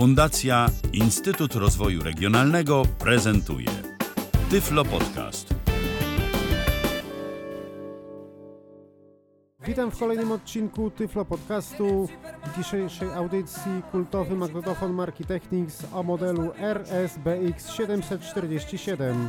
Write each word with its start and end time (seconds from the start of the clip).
Fundacja 0.00 0.66
Instytut 0.92 1.54
Rozwoju 1.54 2.02
Regionalnego 2.02 2.82
prezentuje 2.98 3.68
Tyflo 4.50 4.84
Podcast. 4.84 5.54
Witam 9.66 9.90
w 9.90 9.98
kolejnym 9.98 10.32
odcinku 10.32 10.90
Tyflo 10.90 11.24
Podcastu. 11.24 12.08
W 12.46 12.58
dzisiejszej 12.58 13.12
audycji 13.12 13.82
kultowy 13.92 14.36
magnetofon 14.36 14.92
marki 14.92 15.24
Technics 15.24 15.86
o 15.92 16.02
modelu 16.02 16.52
RSBX 16.58 17.72
747. 17.72 19.28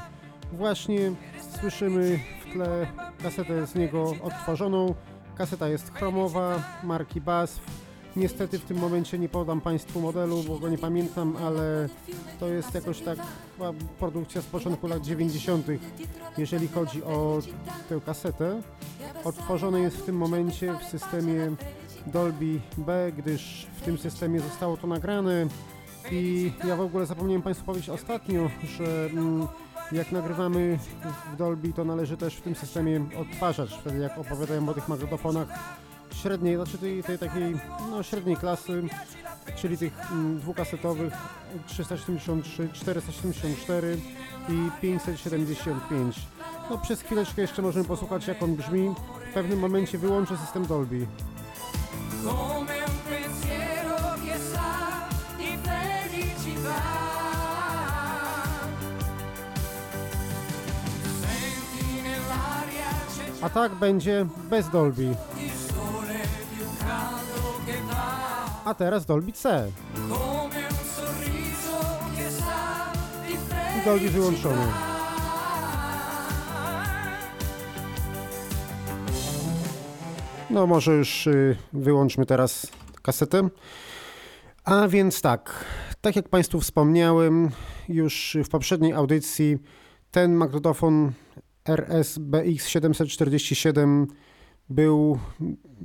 Właśnie 0.53 1.11
słyszymy 1.59 2.19
w 2.41 2.53
tle 2.53 2.87
kasetę 3.23 3.67
z 3.67 3.75
niego 3.75 4.15
odtworzoną. 4.21 4.95
Kaseta 5.37 5.67
jest 5.67 5.93
chromowa, 5.93 6.63
marki 6.83 7.21
BASF. 7.21 7.90
Niestety 8.15 8.59
w 8.59 8.65
tym 8.65 8.77
momencie 8.77 9.19
nie 9.19 9.29
podam 9.29 9.61
Państwu 9.61 10.01
modelu, 10.01 10.43
bo 10.43 10.59
go 10.59 10.69
nie 10.69 10.77
pamiętam, 10.77 11.35
ale 11.45 11.89
to 12.39 12.47
jest 12.47 12.75
jakoś 12.75 13.01
tak 13.01 13.19
produkcja 13.99 14.41
z 14.41 14.45
początku 14.45 14.87
lat 14.87 15.01
90. 15.01 15.67
jeżeli 16.37 16.67
chodzi 16.67 17.03
o 17.03 17.39
tę 17.89 18.01
kasetę. 18.05 18.61
Odtworzone 19.23 19.79
jest 19.79 19.97
w 19.97 20.03
tym 20.03 20.17
momencie 20.17 20.73
w 20.81 20.83
systemie 20.83 21.51
Dolby 22.07 22.59
B, 22.77 23.11
gdyż 23.17 23.67
w 23.75 23.81
tym 23.81 23.97
systemie 23.97 24.39
zostało 24.39 24.77
to 24.77 24.87
nagrane 24.87 25.47
i 26.11 26.51
ja 26.67 26.75
w 26.75 26.81
ogóle 26.81 27.05
zapomniałem 27.05 27.41
Państwu 27.41 27.65
powiedzieć 27.65 27.89
ostatnio, 27.89 28.49
że 28.77 29.05
mm, 29.05 29.47
jak 29.91 30.11
nagrywamy 30.11 30.79
w 31.33 31.37
Dolby, 31.37 31.73
to 31.73 31.85
należy 31.85 32.17
też 32.17 32.35
w 32.35 32.41
tym 32.41 32.55
systemie 32.55 33.05
odtwarzać, 33.21 33.73
wtedy 33.81 33.97
jak 33.97 34.17
opowiadają 34.17 34.69
o 34.69 34.73
tych 34.73 34.87
magnetofonach 34.87 35.47
średniej, 36.23 36.55
znaczy 36.55 36.77
tej, 36.77 37.03
tej 37.03 37.19
takiej 37.19 37.55
no, 37.91 38.03
średniej 38.03 38.37
klasy, 38.37 38.83
czyli 39.55 39.77
tych 39.77 40.11
mm, 40.11 40.39
dwukasetowych 40.39 41.13
373, 41.67 42.69
474 42.73 43.97
i 44.49 44.81
575. 44.81 46.15
No 46.69 46.77
przez 46.77 47.01
chwileczkę 47.01 47.41
jeszcze 47.41 47.61
możemy 47.61 47.85
posłuchać 47.85 48.27
jak 48.27 48.43
on 48.43 48.55
brzmi. 48.55 48.95
W 49.31 49.33
pewnym 49.33 49.59
momencie 49.59 49.97
wyłączę 49.97 50.37
system 50.37 50.65
Dolby. 50.65 51.07
A 63.41 63.49
tak 63.49 63.75
będzie 63.75 64.25
bez 64.49 64.69
Dolby. 64.69 65.15
A 68.65 68.73
teraz 68.73 69.05
Dolby 69.05 69.31
C. 69.31 69.71
Dolby 73.85 74.09
wyłączony. 74.09 74.65
No 80.49 80.67
może 80.67 80.93
już 80.93 81.27
y, 81.27 81.57
wyłączmy 81.73 82.25
teraz 82.25 82.67
kasetę. 83.01 83.49
A 84.63 84.87
więc 84.87 85.21
tak, 85.21 85.65
tak 86.01 86.15
jak 86.15 86.29
Państwu 86.29 86.59
wspomniałem 86.59 87.49
już 87.89 88.37
w 88.45 88.49
poprzedniej 88.49 88.93
audycji, 88.93 89.57
ten 90.11 90.33
magnetofon 90.33 91.11
RSBX 91.65 92.67
747 92.67 94.07
był 94.69 95.19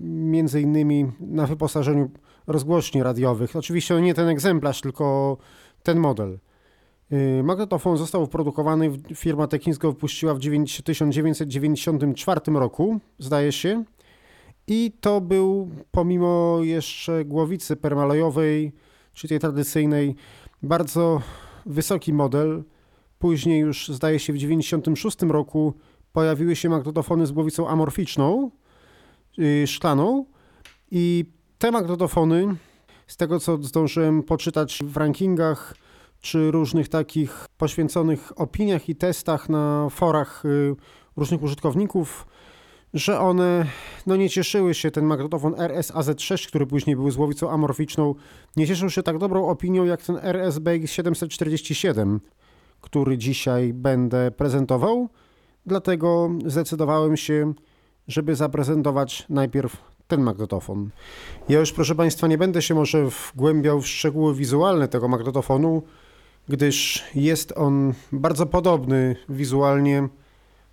między 0.06 0.60
innymi 0.60 1.12
na 1.20 1.46
wyposażeniu 1.46 2.10
rozgłośni 2.46 3.02
radiowych. 3.02 3.56
Oczywiście 3.56 4.00
nie 4.00 4.14
ten 4.14 4.28
egzemplarz, 4.28 4.80
tylko 4.80 5.36
ten 5.82 5.98
model. 5.98 6.38
Y, 7.12 7.42
Magnetofon 7.42 7.96
został 7.96 8.24
wyprodukowany, 8.24 8.90
firma 9.14 9.46
Technics 9.46 9.78
go 9.78 9.92
wypuściła 9.92 10.34
w 10.34 10.38
9 10.38 10.82
1994 10.82 12.40
roku, 12.46 13.00
zdaje 13.18 13.52
się. 13.52 13.84
I 14.66 14.92
to 15.00 15.20
był, 15.20 15.70
pomimo 15.90 16.58
jeszcze 16.62 17.24
głowicy 17.24 17.76
permalojowej, 17.76 18.72
czy 19.12 19.28
tej 19.28 19.38
tradycyjnej, 19.38 20.14
bardzo 20.62 21.22
wysoki 21.66 22.12
model. 22.12 22.64
Później 23.18 23.60
już, 23.60 23.88
zdaje 23.88 24.18
się, 24.18 24.32
w 24.32 24.36
1996 24.36 25.22
roku 25.22 25.74
pojawiły 26.12 26.56
się 26.56 26.68
magnetofony 26.68 27.26
z 27.26 27.32
głowicą 27.32 27.68
amorficzną, 27.68 28.50
yy, 29.38 29.66
szklaną. 29.66 30.24
I 30.90 31.24
te 31.58 31.70
magnetofony, 31.70 32.56
z 33.06 33.16
tego 33.16 33.40
co 33.40 33.62
zdążyłem 33.62 34.22
poczytać 34.22 34.82
w 34.84 34.96
rankingach, 34.96 35.74
czy 36.20 36.50
różnych 36.50 36.88
takich 36.88 37.46
poświęconych 37.58 38.40
opiniach 38.40 38.88
i 38.88 38.96
testach 38.96 39.48
na 39.48 39.88
forach 39.90 40.42
yy, 40.44 40.76
różnych 41.16 41.42
użytkowników, 41.42 42.26
że 42.94 43.20
one 43.20 43.66
no 44.06 44.16
nie 44.16 44.30
cieszyły 44.30 44.74
się, 44.74 44.90
ten 44.90 45.04
magnetofon 45.04 45.52
RS-AZ6, 45.52 46.48
który 46.48 46.66
później 46.66 46.96
był 46.96 47.10
z 47.10 47.16
głowicą 47.16 47.50
amorficzną, 47.50 48.14
nie 48.56 48.66
cieszył 48.66 48.90
się 48.90 49.02
tak 49.02 49.18
dobrą 49.18 49.48
opinią 49.48 49.84
jak 49.84 50.02
ten 50.02 50.16
RSBX 50.16 50.90
747, 50.90 52.20
który 52.80 53.18
dzisiaj 53.18 53.72
będę 53.72 54.30
prezentował. 54.30 55.08
Dlatego 55.66 56.30
zdecydowałem 56.46 57.16
się, 57.16 57.52
żeby 58.08 58.34
zaprezentować 58.34 59.26
najpierw 59.28 59.95
ten 60.08 60.20
magnetofon. 60.20 60.90
Ja 61.48 61.60
już, 61.60 61.72
proszę 61.72 61.94
Państwa, 61.94 62.26
nie 62.26 62.38
będę 62.38 62.62
się 62.62 62.74
może 62.74 63.06
wgłębiał 63.06 63.80
w 63.80 63.86
szczegóły 63.88 64.34
wizualne 64.34 64.88
tego 64.88 65.08
magnetofonu, 65.08 65.82
gdyż 66.48 67.04
jest 67.14 67.52
on 67.56 67.94
bardzo 68.12 68.46
podobny 68.46 69.16
wizualnie 69.28 70.08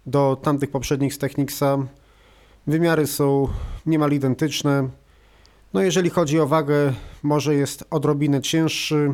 do 0.06 0.38
tamtych 0.42 0.72
poprzednich 0.72 1.14
z 1.14 1.18
Technicsa. 1.18 1.78
Wymiary 2.68 3.08
są 3.08 3.48
niemal 3.86 4.12
identyczne. 4.12 4.90
No 5.74 5.82
jeżeli 5.82 6.10
chodzi 6.10 6.40
o 6.40 6.48
wagę, 6.48 6.94
może 7.24 7.56
jest 7.56 7.84
odrobinę 7.90 8.42
cięższy 8.42 9.14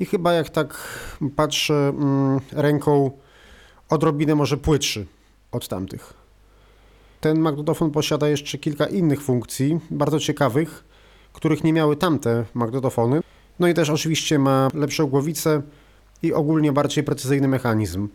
i 0.00 0.06
chyba 0.06 0.32
jak 0.32 0.50
tak 0.50 0.98
patrzę 1.36 1.74
mm, 1.88 2.40
ręką, 2.52 3.10
odrobinę 3.88 4.34
może 4.34 4.56
płytszy 4.56 5.06
od 5.52 5.68
tamtych. 5.68 6.14
Ten 7.20 7.40
magnetofon 7.40 7.90
posiada 7.90 8.28
jeszcze 8.28 8.58
kilka 8.58 8.86
innych 8.86 9.22
funkcji, 9.22 9.80
bardzo 9.90 10.20
ciekawych, 10.20 10.84
których 11.32 11.64
nie 11.64 11.72
miały 11.72 11.96
tamte 11.96 12.44
magnetofony. 12.54 13.20
No 13.58 13.68
i 13.68 13.74
też 13.74 13.90
oczywiście 13.90 14.38
ma 14.38 14.68
lepszą 14.74 15.06
głowicę 15.06 15.62
i 16.22 16.32
ogólnie 16.32 16.72
bardziej 16.72 17.04
precyzyjny 17.04 17.48
mechanizm. 17.48 18.08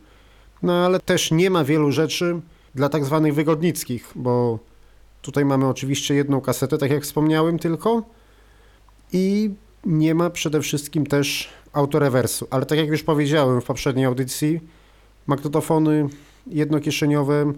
No 0.63 0.73
ale 0.73 0.99
też 0.99 1.31
nie 1.31 1.49
ma 1.49 1.63
wielu 1.63 1.91
rzeczy 1.91 2.41
dla 2.75 2.89
tak 2.89 3.05
zwanych 3.05 3.35
wygodnickich, 3.35 4.11
bo 4.15 4.59
tutaj 5.21 5.45
mamy 5.45 5.67
oczywiście 5.67 6.15
jedną 6.15 6.41
kasetę, 6.41 6.77
tak 6.77 6.91
jak 6.91 7.03
wspomniałem 7.03 7.59
tylko 7.59 8.03
i 9.13 9.51
nie 9.85 10.15
ma 10.15 10.29
przede 10.29 10.61
wszystkim 10.61 11.05
też 11.05 11.49
autorewersu, 11.73 12.47
ale 12.49 12.65
tak 12.65 12.77
jak 12.77 12.87
już 12.87 13.03
powiedziałem 13.03 13.61
w 13.61 13.65
poprzedniej 13.65 14.05
audycji, 14.05 14.59
magnetofony 15.27 16.07
jednokieszeniowe 16.47 17.53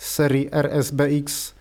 z 0.00 0.14
serii 0.14 0.48
RSBX 0.52 1.54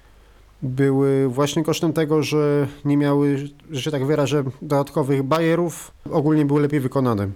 były 0.62 1.30
właśnie 1.30 1.64
kosztem 1.64 1.94
tego, 1.94 2.24
że 2.24 2.68
nie 2.86 2.98
miały, 2.98 3.50
że 3.72 3.92
tak 3.92 4.06
wyrażę, 4.06 4.44
dodatkowych 4.62 5.24
bajerów, 5.24 5.92
ogólnie 6.12 6.46
były 6.46 6.62
lepiej 6.62 6.80
wykonane. 6.80 7.30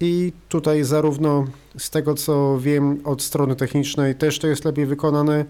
I 0.00 0.32
tutaj 0.48 0.84
zarówno 0.84 1.46
z 1.78 1.90
tego 1.90 2.14
co 2.14 2.58
wiem 2.60 3.00
od 3.04 3.22
strony 3.22 3.56
technicznej 3.56 4.14
też 4.14 4.38
to 4.38 4.46
jest 4.46 4.64
lepiej 4.64 4.86
wykonane. 4.86 5.44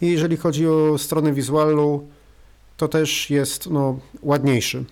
I 0.00 0.06
jeżeli 0.06 0.36
chodzi 0.36 0.66
o 0.66 0.98
stronę 0.98 1.32
wizualną, 1.32 2.08
to 2.76 2.88
też 2.88 3.30
jest 3.30 3.70
no, 3.70 3.98
ładniejszy 4.22 4.84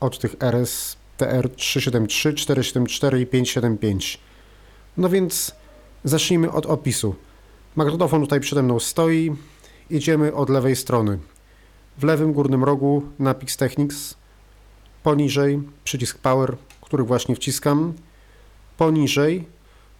od 0.00 0.18
tych 0.18 0.36
RS 0.40 0.96
TR 1.16 1.50
373, 1.56 2.34
474 2.34 3.20
i 3.20 3.26
575. 3.26 4.20
No 4.96 5.08
więc 5.08 5.54
zacznijmy 6.04 6.50
od 6.50 6.66
opisu. 6.66 7.14
Magnetofon 7.76 8.20
tutaj 8.20 8.40
przede 8.40 8.62
mną 8.62 8.80
stoi. 8.80 9.36
Idziemy 9.90 10.34
od 10.34 10.50
lewej 10.50 10.76
strony. 10.76 11.18
W 11.98 12.04
lewym 12.04 12.32
górnym 12.32 12.64
rogu 12.64 13.02
napis 13.18 13.56
Technics. 13.56 14.14
Poniżej 15.02 15.62
przycisk 15.84 16.18
Power, 16.18 16.56
który 16.80 17.04
właśnie 17.04 17.36
wciskam. 17.36 17.92
Poniżej 18.76 19.44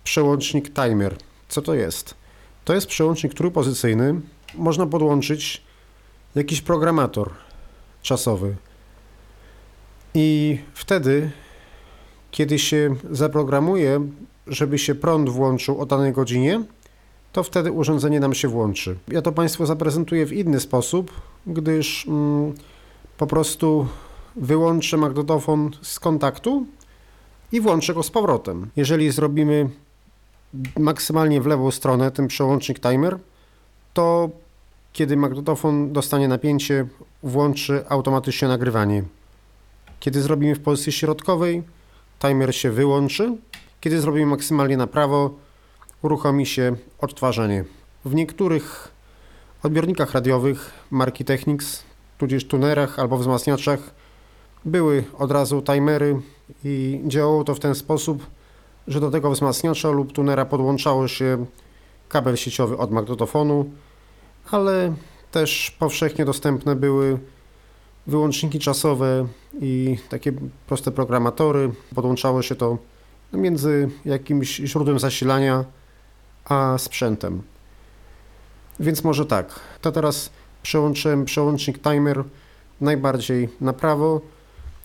przełącznik 0.05 0.75
timer. 0.75 1.17
Co 1.49 1.63
to 1.63 1.75
jest? 1.75 2.15
To 2.65 2.75
jest 2.75 2.87
przełącznik 2.87 3.35
trójpozycyjny. 3.35 4.21
Można 4.55 4.87
podłączyć 4.87 5.63
jakiś 6.35 6.61
programator 6.61 7.31
czasowy. 8.03 8.57
I 10.15 10.59
wtedy, 10.75 11.31
kiedy 12.31 12.59
się 12.59 12.97
zaprogramuje, 13.11 14.09
żeby 14.47 14.79
się 14.79 14.95
prąd 14.95 15.29
włączył 15.29 15.81
o 15.81 15.87
danej 15.87 16.13
godzinie, 16.13 16.65
to 17.33 17.43
wtedy 17.43 17.73
urządzenie 17.73 18.21
nam 18.21 18.35
się 18.35 18.49
włączy. 18.49 18.97
Ja 19.09 19.23
to 19.23 19.33
Państwu 19.33 19.67
zaprezentuję 19.67 20.27
w 20.27 20.33
inny 20.33 20.61
sposób, 20.61 21.11
gdyż 21.47 22.07
mm, 22.07 22.55
po 23.19 23.27
prostu 23.27 23.87
wyłączę 24.37 24.97
magnetofon 24.97 25.71
z 25.83 26.01
kontaktu 26.01 26.67
i 27.53 27.61
włączę 27.61 27.95
go 27.95 28.03
z 28.03 28.11
powrotem. 28.11 28.71
Jeżeli 28.77 29.11
zrobimy 29.11 29.69
maksymalnie 30.79 31.41
w 31.41 31.47
lewą 31.47 31.71
stronę 31.71 32.11
ten 32.11 32.29
przełącznik 32.29 32.81
timer, 32.81 33.19
to 33.95 34.31
kiedy 34.93 35.17
magnetofon 35.17 35.93
dostanie 35.93 36.29
napięcie, 36.29 36.87
włączy 37.23 37.85
automatycznie 37.89 38.49
nagrywanie. 38.49 39.05
Kiedy 40.01 40.23
zrobimy 40.23 40.55
w 40.55 40.61
pozycji 40.61 40.93
środkowej, 40.93 41.63
timer 42.19 42.55
się 42.57 42.71
wyłączy. 42.71 43.37
Kiedy 43.81 44.01
zrobimy 44.01 44.27
maksymalnie 44.27 44.77
na 44.77 44.87
prawo, 44.87 45.35
uruchomi 46.03 46.47
się 46.47 46.77
odtwarzanie. 46.99 47.65
W 48.05 48.15
niektórych 48.15 48.89
odbiornikach 49.63 50.13
radiowych 50.13 50.71
marki 50.91 51.25
Technics, 51.25 51.83
tudzież 52.19 52.45
tunerach 52.45 52.99
albo 52.99 53.19
wzmacniaczach 53.19 53.95
były 54.65 55.05
od 55.19 55.31
razu 55.31 55.63
timery 55.63 56.21
i 56.65 57.01
działało 57.07 57.45
to 57.45 57.55
w 57.55 57.61
ten 57.61 57.75
sposób, 57.75 58.27
że 58.89 59.01
do 59.01 59.11
tego 59.11 59.31
wzmacniacza 59.31 59.91
lub 59.91 60.13
tunera 60.13 60.45
podłączało 60.45 61.09
się 61.09 61.47
kabel 62.09 62.37
sieciowy 62.37 62.77
od 62.77 62.91
magnetofonu, 62.91 63.71
ale 64.51 64.95
też 65.31 65.77
powszechnie 65.79 66.25
dostępne 66.25 66.77
były 66.77 67.19
wyłączniki 68.07 68.59
czasowe 68.59 69.27
i 69.61 69.99
takie 70.09 70.33
proste 70.67 70.91
programatory. 70.91 71.71
Podłączało 71.95 72.43
się 72.43 72.55
to 72.55 72.79
między 73.33 73.89
jakimś 74.05 74.57
źródłem 74.57 74.99
zasilania 74.99 75.65
a 76.45 76.79
sprzętem. 76.79 77.43
Więc 78.81 79.05
może 79.05 79.27
tak, 79.27 79.61
to 79.81 79.93
teraz 79.93 80.31
przełączyłem 80.63 81.25
przełącznik 81.25 81.79
timer 81.79 82.25
najbardziej 82.81 83.49
na 83.61 83.73
prawo 83.73 84.21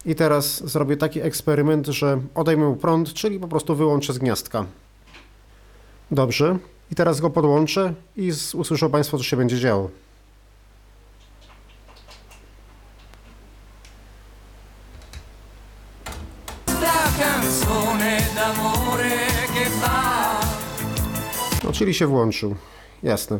i 0.05 0.15
teraz 0.15 0.69
zrobię 0.69 0.97
taki 0.97 1.21
eksperyment, 1.21 1.87
że 1.87 2.21
odejmę 2.35 2.75
prąd, 2.81 3.13
czyli 3.13 3.39
po 3.39 3.47
prostu 3.47 3.75
wyłączę 3.75 4.13
z 4.13 4.17
gniazdka. 4.17 4.65
Dobrze, 6.11 6.57
i 6.91 6.95
teraz 6.95 7.21
go 7.21 7.29
podłączę 7.29 7.93
i 8.15 8.31
usłyszą 8.53 8.89
Państwo, 8.89 9.17
co 9.17 9.23
się 9.23 9.37
będzie 9.37 9.59
działo. 9.59 9.89
Czyli 21.77 21.93
się 21.93 22.07
włączył. 22.07 22.55
Jasne. 23.03 23.39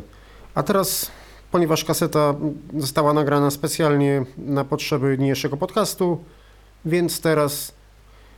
A 0.54 0.62
teraz, 0.62 1.10
ponieważ 1.50 1.84
kaseta 1.84 2.34
została 2.76 3.12
nagrana 3.12 3.50
specjalnie 3.50 4.24
na 4.36 4.64
potrzeby 4.64 5.18
niniejszego 5.18 5.56
podcastu, 5.56 6.24
więc 6.84 7.20
teraz 7.20 7.72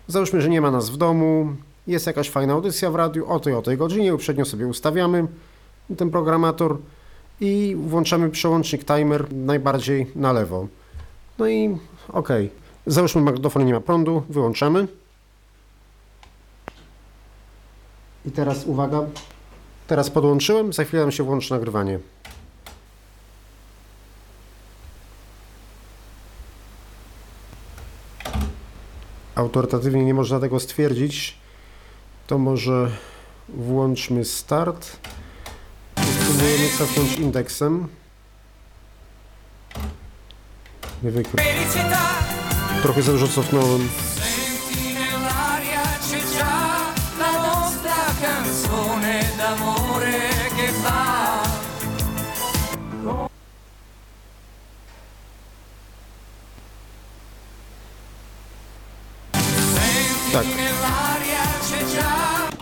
załóżmy, 0.09 0.41
że 0.41 0.49
nie 0.49 0.61
ma 0.61 0.71
nas 0.71 0.91
w 0.91 0.97
domu, 0.97 1.49
jest 1.87 2.07
jakaś 2.07 2.31
fajna 2.31 2.53
audycja 2.53 2.91
w 2.91 2.95
radiu 2.95 3.29
o 3.29 3.41
tej 3.41 3.55
o 3.55 3.63
tej 3.63 3.77
godzinie, 3.77 4.15
uprzednio 4.15 4.45
sobie 4.45 4.67
ustawiamy 4.67 5.27
ten 5.97 6.11
programator 6.11 6.79
i 7.41 7.77
włączamy 7.79 8.31
przełącznik 8.31 8.85
timer 8.85 9.33
najbardziej 9.33 10.07
na 10.17 10.33
lewo. 10.33 10.67
No 11.39 11.49
i 11.49 11.79
okej. 12.09 12.51
Załóżmy, 12.87 13.21
magnetofon 13.21 13.67
nie 13.67 13.73
ma 13.73 13.81
prądu, 13.81 14.23
wyłączamy. 14.29 14.87
I 18.27 18.31
teraz 18.31 18.65
uwaga, 18.67 19.07
Teraz 19.91 20.11
podłączyłem, 20.11 20.73
za 20.73 20.85
chwilę 20.85 21.03
nam 21.03 21.13
się 21.13 21.23
włączy 21.23 21.53
nagrywanie. 21.53 21.99
Autorytatywnie 29.35 30.05
nie 30.05 30.15
można 30.15 30.41
tego 30.41 30.61
stwierdzić. 30.61 31.39
To 32.27 32.39
może 32.39 32.91
włączmy 33.49 34.25
start. 34.25 34.97
Spróbujemy 36.21 36.69
cofnąć 36.79 37.19
indeksem. 37.19 37.89
Nie 41.03 41.11
wykrył. 41.11 41.37
felicità 41.37 41.99
Trochę 42.83 43.03
za 43.03 43.13
dużo 43.13 43.29
cofnąłem. 43.29 43.89
Tak. 60.33 60.47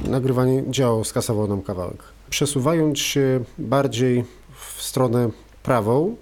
Nagrywanie 0.05 0.63
działało, 0.71 1.05
skasował 1.05 1.49
nam 1.49 1.63
kawałek. 1.63 2.03
Przesuwając 2.31 2.99
się 2.99 3.45
bardziej 3.59 4.25
w 4.55 4.83
stronę 4.83 5.31
prawą, 5.63 6.17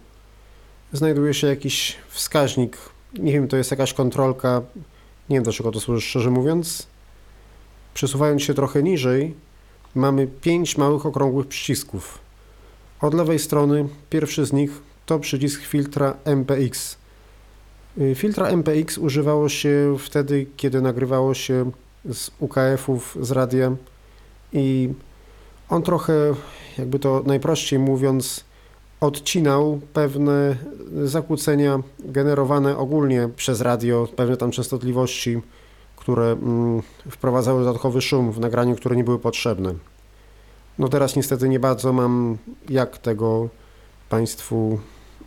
znajduje 0.93 1.35
się 1.35 1.47
jakiś 1.47 1.97
wskaźnik. 2.09 2.77
Nie 3.19 3.33
wiem, 3.33 3.49
to 3.49 3.57
jest 3.57 3.71
jakaś 3.71 3.93
kontrolka. 3.93 4.63
Nie 5.31 5.37
wiem, 5.37 5.45
do 5.45 5.53
czego 5.53 5.73
to 5.73 5.81
służy, 5.81 6.07
szczerze 6.07 6.31
mówiąc. 6.31 6.87
Przesuwając 7.95 8.43
się 8.43 8.55
trochę 8.55 8.83
niżej, 8.83 9.35
mamy 9.95 10.27
pięć 10.27 10.79
małych 10.79 11.07
okrągłych 11.07 11.47
przycisków. 11.47 12.19
Od 13.01 13.15
lewej 13.15 13.39
strony 13.39 13.89
pierwszy 14.11 14.47
z 14.47 14.53
nich 14.53 14.71
to 15.07 15.19
przycisk 15.19 15.63
filtra 15.63 16.17
MPX. 16.25 16.97
Y, 18.01 18.15
Filtra 18.15 18.49
MPX 18.49 18.99
używało 18.99 19.49
się 19.49 19.97
wtedy, 19.99 20.47
kiedy 20.57 20.81
nagrywało 20.81 21.35
się 21.35 21.71
z 22.05 22.31
UKF-ów, 22.39 23.19
z 23.21 23.31
radia 23.31 23.77
i 24.53 24.93
on 25.69 25.83
trochę, 25.83 26.35
jakby 26.79 26.99
to 26.99 27.23
najprościej 27.27 27.79
mówiąc, 27.79 28.45
odcinał 29.01 29.81
pewne 29.93 30.57
zakłócenia 31.05 31.79
generowane 31.99 32.79
ogólnie 32.79 33.29
przez 33.37 33.61
radio, 33.61 34.09
pewne 34.17 34.37
tam 34.37 34.51
częstotliwości, 34.51 35.41
które 35.97 36.25
mm, 36.25 36.83
wprowadzały 37.11 37.65
dodatkowy 37.65 38.01
szum 38.01 38.33
w 38.33 38.41
nagraniu, 38.41 38.77
które 38.77 38.97
nie 38.97 39.05
były 39.05 39.19
potrzebne. 39.19 39.75
No 40.79 40.89
teraz 40.89 41.17
niestety 41.17 41.49
nie 41.49 41.61
bardzo 41.61 41.93
mam 41.93 42.39
jak 42.69 42.99
tego 42.99 43.49
Państwu 44.09 44.79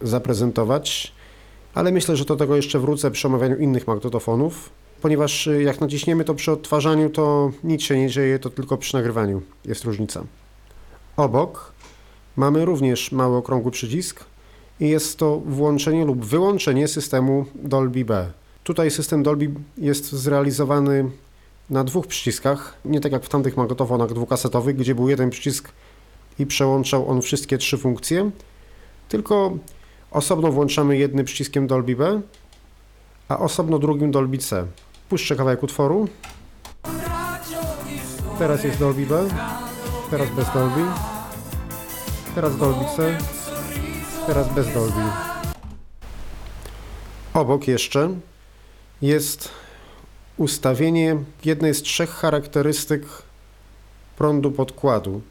zaprezentować, 0.01 1.13
ale 1.73 1.91
myślę, 1.91 2.15
że 2.15 2.25
do 2.25 2.35
tego 2.35 2.55
jeszcze 2.55 2.79
wrócę 2.79 3.11
przy 3.11 3.27
omawianiu 3.27 3.57
innych 3.57 3.87
magnetofonów 3.87 4.69
ponieważ 5.01 5.47
y, 5.47 5.63
jak 5.63 5.81
naciśniemy 5.81 6.23
to 6.23 6.35
przy 6.35 6.51
odtwarzaniu, 6.51 7.09
to 7.09 7.51
nic 7.63 7.81
się 7.81 7.97
nie 7.97 8.09
dzieje, 8.09 8.39
to 8.39 8.49
tylko 8.49 8.77
przy 8.77 8.93
nagrywaniu 8.95 9.41
jest 9.65 9.83
różnica. 9.83 10.23
Obok 11.17 11.73
mamy 12.35 12.65
również 12.65 13.11
mały 13.11 13.37
okrągły 13.37 13.71
przycisk 13.71 14.25
i 14.79 14.89
jest 14.89 15.17
to 15.17 15.41
włączenie 15.45 16.05
lub 16.05 16.25
wyłączenie 16.25 16.87
systemu 16.87 17.45
Dolby 17.55 18.05
B. 18.05 18.31
Tutaj 18.63 18.91
system 18.91 19.23
Dolby 19.23 19.51
jest 19.77 20.11
zrealizowany 20.11 21.09
na 21.69 21.83
dwóch 21.83 22.07
przyciskach, 22.07 22.77
nie 22.85 23.01
tak 23.01 23.11
jak 23.11 23.23
w 23.23 23.29
tamtych 23.29 23.57
magnetofonach 23.57 24.13
dwukasetowych, 24.13 24.75
gdzie 24.75 24.95
był 24.95 25.09
jeden 25.09 25.29
przycisk 25.29 25.71
i 26.39 26.45
przełączał 26.45 27.09
on 27.09 27.21
wszystkie 27.21 27.57
trzy 27.57 27.77
funkcje, 27.77 28.31
tylko 29.09 29.57
osobno 30.11 30.51
włączamy 30.51 30.97
jednym 30.97 31.25
przyciskiem 31.25 31.67
Dolby 31.67 31.95
B, 31.95 32.21
a 33.29 33.39
osobno 33.39 33.79
drugim 33.79 34.11
Dolby 34.11 34.37
C. 34.37 34.67
Puszczę 35.09 35.35
kawałek 35.35 35.63
utworu. 35.63 36.07
Teraz 38.39 38.63
jest 38.63 38.79
Dolby 38.79 39.05
B, 39.05 39.27
teraz 40.11 40.29
bez 40.29 40.53
Dolby, 40.53 40.85
teraz 42.35 42.57
Dolby 42.57 42.85
C, 42.95 43.17
teraz 44.27 44.53
bez 44.53 44.73
Dolby. 44.73 45.01
Obok 47.33 47.67
jeszcze 47.67 48.09
jest 49.01 49.49
ustawienie 50.37 51.17
jednej 51.45 51.73
z 51.73 51.81
trzech 51.81 52.09
charakterystyk 52.09 53.03
prądu 54.17 54.51
podkładu. 54.51 55.21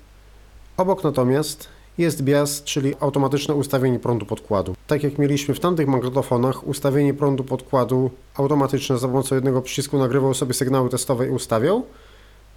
Obok 0.77 1.05
natomiast 1.05 1.69
jest 1.99 2.23
bias, 2.23 2.63
czyli 2.63 2.95
automatyczne 3.01 3.55
ustawienie 3.55 3.99
prądu 3.99 4.27
podkładu. 4.27 4.75
Tak 4.87 5.03
jak 5.03 5.19
mieliśmy 5.19 5.55
w 5.55 5.61
tamtych 5.61 5.89
magnetofonach, 5.89 6.67
ustawienie 6.67 7.15
prądu 7.15 7.45
podkładu 7.45 8.11
automatyczne 8.35 8.99
za 8.99 9.09
pomocą 9.09 9.35
jednego 9.35 9.63
przycisku 9.63 9.99
nagrywał 9.99 10.35
sobie 10.35 10.55
sygnały 10.55 10.89
testowe 10.89 11.27
i 11.27 11.31
ustawiał. 11.31 11.83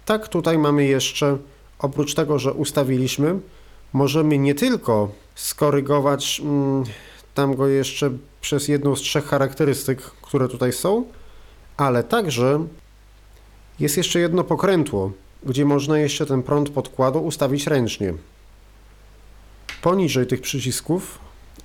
Tak 0.04 0.28
tutaj 0.28 0.58
mamy 0.58 0.84
jeszcze, 0.84 1.38
oprócz 1.78 2.14
tego, 2.14 2.38
że 2.38 2.52
ustawiliśmy, 2.52 3.38
możemy 3.92 4.38
nie 4.38 4.54
tylko 4.54 5.08
skorygować 5.34 6.40
mm, 6.44 6.84
tam 7.34 7.54
go 7.54 7.66
jeszcze 7.66 8.10
przez 8.40 8.68
jedną 8.68 8.96
z 8.96 9.00
trzech 9.00 9.24
charakterystyk, 9.24 10.02
które 10.02 10.48
tutaj 10.48 10.72
są, 10.72 11.04
ale 11.76 12.04
także 12.04 12.66
jest 13.80 13.96
jeszcze 13.96 14.20
jedno 14.20 14.44
pokrętło, 14.44 15.12
gdzie 15.42 15.64
można 15.64 15.98
jeszcze 15.98 16.26
ten 16.26 16.42
prąd 16.42 16.70
podkładu 16.70 17.18
ustawić 17.18 17.66
ręcznie. 17.66 18.14
Poniżej 19.82 20.26
tych 20.26 20.40
przycisków 20.40 21.18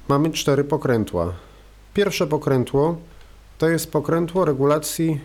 mamy 0.07 0.29
cztery 0.29 0.63
pokrętła. 0.63 1.33
Pierwsze 1.93 2.27
pokrętło 2.27 2.97
To 3.57 3.69
jest 3.69 3.91
pokrętło 3.91 4.45
regulacji 4.45 5.19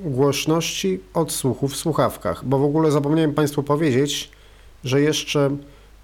głośności 0.00 1.00
odsłuchu 1.14 1.68
w 1.68 1.76
słuchawkach, 1.76 2.44
bo 2.44 2.58
w 2.58 2.64
ogóle 2.64 2.90
zapomniałem 2.90 3.34
Państwu 3.34 3.62
powiedzieć, 3.62 4.30
że 4.84 5.00
jeszcze 5.00 5.56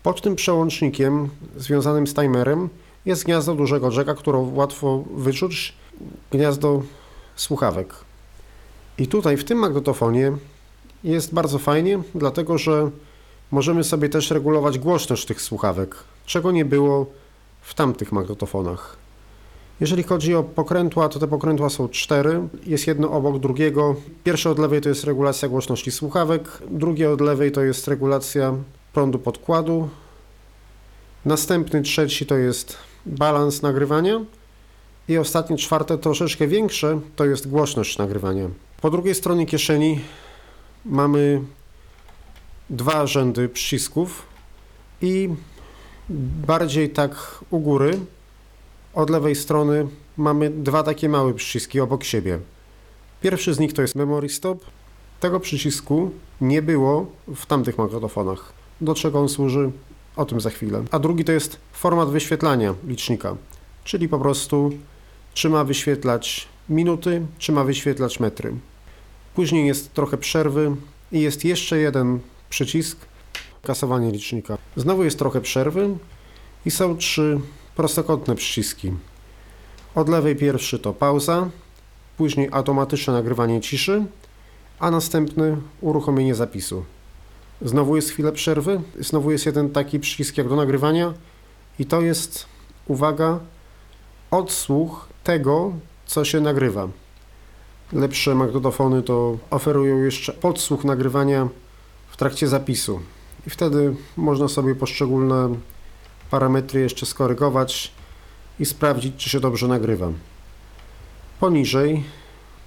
pod 0.03 0.23
tym 0.23 0.37
przełącznikiem 0.37 1.29
związanym 1.57 2.07
z 2.07 2.15
timerem 2.15 2.69
jest 3.07 3.25
gniazdo 3.25 3.55
dużego 3.55 3.91
jacka, 3.91 4.15
które 4.15 4.39
łatwo 4.39 5.05
wyczuć, 5.17 5.75
gniazdo 6.31 6.83
słuchawek. 7.37 7.95
I 8.99 9.07
tutaj 9.07 9.37
w 9.37 9.45
tym 9.45 9.59
magnetofonie 9.59 10.33
jest 11.05 11.35
bardzo 11.35 11.59
fajnie, 11.59 12.03
dlatego 12.15 12.59
że 12.59 12.91
możemy 13.55 13.85
sobie 13.85 14.09
też 14.09 14.31
regulować 14.31 14.79
głośność 14.79 15.27
tych 15.27 15.43
słuchawek, 15.43 15.97
czego 16.27 16.53
nie 16.53 16.65
było 16.65 17.07
w 17.61 17.75
tamtych 17.75 18.13
magnetofonach. 18.13 18.97
Jeżeli 19.81 20.03
chodzi 20.03 20.35
o 20.35 20.43
pokrętła, 20.43 21.09
to 21.09 21.19
te 21.19 21.29
pokrętła 21.29 21.71
są 21.71 21.89
cztery, 21.89 22.41
jest 22.67 22.87
jedno 22.87 23.11
obok 23.11 23.39
drugiego. 23.39 23.97
Pierwsze 24.25 24.51
od 24.51 24.59
lewej 24.59 24.81
to 24.81 24.89
jest 24.89 25.05
regulacja 25.05 25.49
głośności 25.49 25.91
słuchawek, 25.91 26.49
drugie 26.71 27.11
od 27.11 27.21
lewej 27.21 27.53
to 27.53 27.63
jest 27.63 27.89
regulacja 27.89 28.55
prądu 28.93 29.19
podkładu, 29.19 29.89
następny 31.25 31.83
trzeci 31.83 32.27
to 32.27 32.37
jest 32.37 32.77
balans 33.07 33.63
nagrywania 33.63 34.21
i 35.09 35.19
ostatnie 35.19 35.57
czwarte, 35.57 35.99
troszeczkę 35.99 36.47
większe, 36.47 37.01
to 37.17 37.25
jest 37.25 37.49
głośność 37.49 37.99
nagrywania. 37.99 38.49
Po 38.81 38.91
drugiej 38.91 39.15
stronie 39.15 39.47
kieszeni 39.47 40.01
mamy 40.85 41.41
dwa 42.71 43.07
rzędy 43.07 43.49
przycisków 43.49 44.27
i 45.03 45.29
bardziej 46.47 46.91
tak 46.91 47.45
u 47.51 47.59
góry 47.59 47.99
od 48.95 49.11
lewej 49.11 49.35
strony 49.35 49.87
mamy 50.17 50.51
dwa 50.51 50.83
takie 50.83 51.09
małe 51.09 51.35
przyciski 51.35 51.81
obok 51.81 52.05
siebie. 52.05 52.39
Pierwszy 53.23 53.55
z 53.55 53.59
nich 53.59 53.73
to 53.73 53.83
jest 53.83 53.95
Memory 53.95 54.29
Stop. 54.29 54.65
Tego 55.21 55.41
przycisku 55.41 56.11
nie 56.41 56.63
było 56.63 57.07
w 57.35 57.47
tamtych 57.47 57.79
magnetofonach. 57.79 58.53
Do 58.81 58.95
czego 58.95 59.21
on 59.21 59.29
służy? 59.29 59.71
O 60.17 60.25
tym 60.25 60.41
za 60.41 60.51
chwilę. 60.51 60.85
A 60.91 60.99
drugi 60.99 61.25
to 61.25 61.33
jest 61.33 61.57
format 61.73 62.11
wyświetlania 62.11 62.75
licznika, 62.87 63.37
czyli 63.85 64.09
po 64.09 64.19
prostu 64.19 64.71
czy 65.35 65.51
ma 65.51 65.65
wyświetlać 65.65 66.49
minuty, 66.69 67.27
czy 67.39 67.53
ma 67.53 67.65
wyświetlać 67.65 68.21
metry. 68.21 68.55
Później 69.35 69.67
jest 69.67 69.95
trochę 69.95 70.17
przerwy 70.17 70.77
i 71.13 71.21
jest 71.21 71.45
jeszcze 71.45 71.79
jeden 71.79 72.21
przycisk 72.55 72.99
kasowanie 73.63 74.11
licznika. 74.11 74.59
Znowu 74.77 75.05
jest 75.05 75.19
trochę 75.19 75.41
przerwy 75.41 75.97
i 76.67 76.71
są 76.71 76.97
trzy 76.97 77.41
prostokątne 77.77 78.35
przyciski. 78.35 78.93
Od 79.95 80.09
lewej 80.09 80.37
pierwszy 80.37 80.79
to 80.79 80.93
pauza, 80.93 81.51
później 82.17 82.49
automatyczne 82.53 83.13
nagrywanie 83.13 83.61
ciszy, 83.61 84.05
a 84.79 84.91
następny 84.91 85.57
uruchomienie 85.81 86.35
zapisu. 86.35 86.85
Znowu 87.63 87.97
jest 87.97 88.11
chwilę 88.11 88.33
przerwy, 88.33 88.81
znowu 89.01 89.31
jest 89.31 89.47
jeden 89.47 89.71
taki 89.71 90.01
przycisk 90.01 90.39
jak 90.39 90.49
do 90.49 90.57
nagrywania 90.57 91.15
i 91.79 91.87
to 91.87 92.01
jest, 92.01 92.47
uwaga, 92.87 93.39
odsłuch 94.31 95.09
tego, 95.25 95.73
co 96.07 96.25
się 96.25 96.41
nagrywa. 96.41 96.89
Lepsze 97.93 98.35
magnetofony 98.35 99.03
to 99.03 99.39
oferują 99.51 99.99
jeszcze 99.99 100.33
podsłuch 100.33 100.85
nagrywania 100.85 101.49
w 102.15 102.17
trakcie 102.17 102.49
zapisu. 102.49 103.01
I 103.47 103.51
wtedy 103.51 103.95
można 104.17 104.49
sobie 104.49 104.75
poszczególne 104.75 105.55
parametry 106.31 106.81
jeszcze 106.81 107.07
skorygować 107.07 107.93
i 108.61 108.65
sprawdzić, 108.65 109.17
czy 109.17 109.31
się 109.31 109.41
dobrze 109.41 109.69
nagrywa. 109.69 110.09
Poniżej 111.41 112.05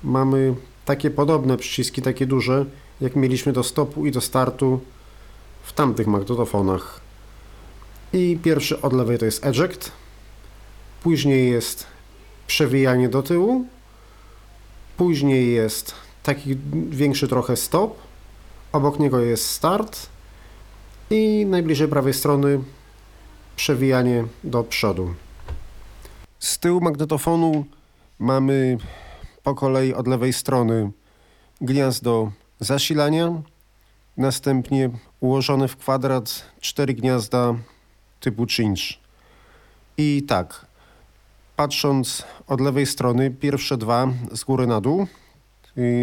mamy 0.03 0.55
takie 0.85 1.09
podobne 1.09 1.57
przyciski, 1.57 2.01
takie 2.01 2.25
duże, 2.25 2.65
jak 3.01 3.15
mieliśmy 3.15 3.53
do 3.53 3.63
stopu 3.63 4.05
i 4.05 4.11
do 4.11 4.21
startu 4.21 4.79
w 5.63 5.73
tamtych 5.73 6.07
magnetofonach. 6.07 7.01
I 8.13 8.39
pierwszy 8.43 8.81
od 8.81 8.93
lewej 8.93 9.17
to 9.17 9.25
jest 9.25 9.45
eject, 9.45 9.91
później 11.03 11.51
jest 11.51 11.87
przewijanie 12.47 13.09
do 13.09 13.23
tyłu, 13.23 13.65
później 14.97 15.53
jest 15.53 15.93
taki 16.23 16.57
większy 16.89 17.27
trochę 17.27 17.55
stop, 17.55 18.06
obok 18.77 18.99
niego 18.99 19.19
jest 19.19 19.49
start 19.49 20.09
i 21.09 21.45
najbliżej 21.45 21.87
prawej 21.87 22.13
strony 22.13 22.59
przewijanie 23.55 24.25
do 24.43 24.63
przodu. 24.63 25.13
Z 26.39 26.59
tyłu 26.59 26.81
magnetofonu 26.81 27.65
mamy 28.19 28.77
po 29.43 29.55
kolei 29.55 29.93
od 29.93 30.07
lewej 30.07 30.33
strony 30.33 30.91
gniazdo 31.61 32.31
zasilania, 32.59 33.41
następnie 34.17 34.89
ułożone 35.19 35.67
w 35.67 35.77
kwadrat 35.77 36.45
cztery 36.59 36.93
gniazda 36.93 37.55
typu 38.19 38.45
cinch. 38.45 38.99
I 39.97 40.23
tak, 40.27 40.65
patrząc 41.55 42.23
od 42.47 42.61
lewej 42.61 42.85
strony, 42.85 43.31
pierwsze 43.31 43.77
dwa 43.77 44.07
z 44.31 44.43
góry 44.43 44.67
na 44.67 44.81
dół, 44.81 45.07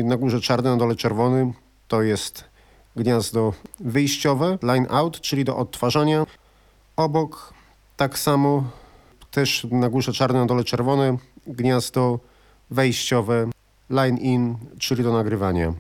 na 0.05 0.17
górze 0.17 0.41
czarny, 0.41 0.71
na 0.71 0.77
dole 0.77 0.97
czerwony, 0.97 1.53
to 1.89 2.03
jest 2.03 2.54
gniazdo 2.97 3.53
wyjściowe, 3.81 4.59
line 4.63 4.87
out, 4.91 5.21
czyli 5.21 5.45
do 5.45 5.57
odtwarzania. 5.57 6.27
Obok 6.97 7.55
tak 7.97 8.19
samo, 8.19 8.65
też 9.31 9.67
na 9.71 9.89
górze 9.89 10.13
czarne, 10.13 10.39
na 10.39 10.47
dole 10.47 10.65
czerwone, 10.65 11.17
gniazdo 11.47 12.19
wejściowe, 12.71 13.51
line 13.91 14.19
in, 14.19 14.57
czyli 14.79 15.03
do 15.03 15.13
nagrywania. 15.13 15.75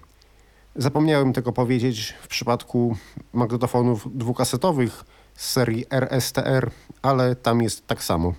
Zapomniałem 0.76 1.32
tego 1.32 1.52
powiedzieć 1.52 2.14
w 2.22 2.28
przypadku 2.28 2.96
magnetofonów 3.32 4.18
dwukasetowych 4.18 5.04
z 5.34 5.50
serii 5.50 5.84
RSTR, 5.90 6.70
ale 7.02 7.36
tam 7.36 7.62
jest 7.62 7.86
tak 7.86 8.04
samo. 8.04 8.34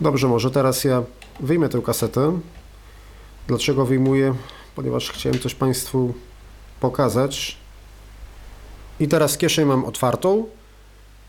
Dobrze, 0.00 0.28
może 0.28 0.50
teraz 0.50 0.84
ja 0.84 1.02
wyjmę 1.40 1.68
tę 1.68 1.82
kasetę. 1.82 2.38
Dlaczego 3.46 3.84
wyjmuję? 3.86 4.34
Ponieważ 4.74 5.10
chciałem 5.10 5.38
coś 5.38 5.54
Państwu 5.54 6.14
pokazać. 6.80 7.56
I 9.00 9.08
teraz 9.08 9.38
kieszeń 9.38 9.64
mam 9.64 9.84
otwartą 9.84 10.46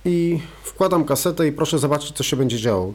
i 0.05 0.39
wkładam 0.63 1.05
kasetę 1.05 1.47
i 1.47 1.51
proszę 1.51 1.79
zobaczyć, 1.79 2.17
co 2.17 2.23
się 2.23 2.37
będzie 2.37 2.57
działo. 2.57 2.93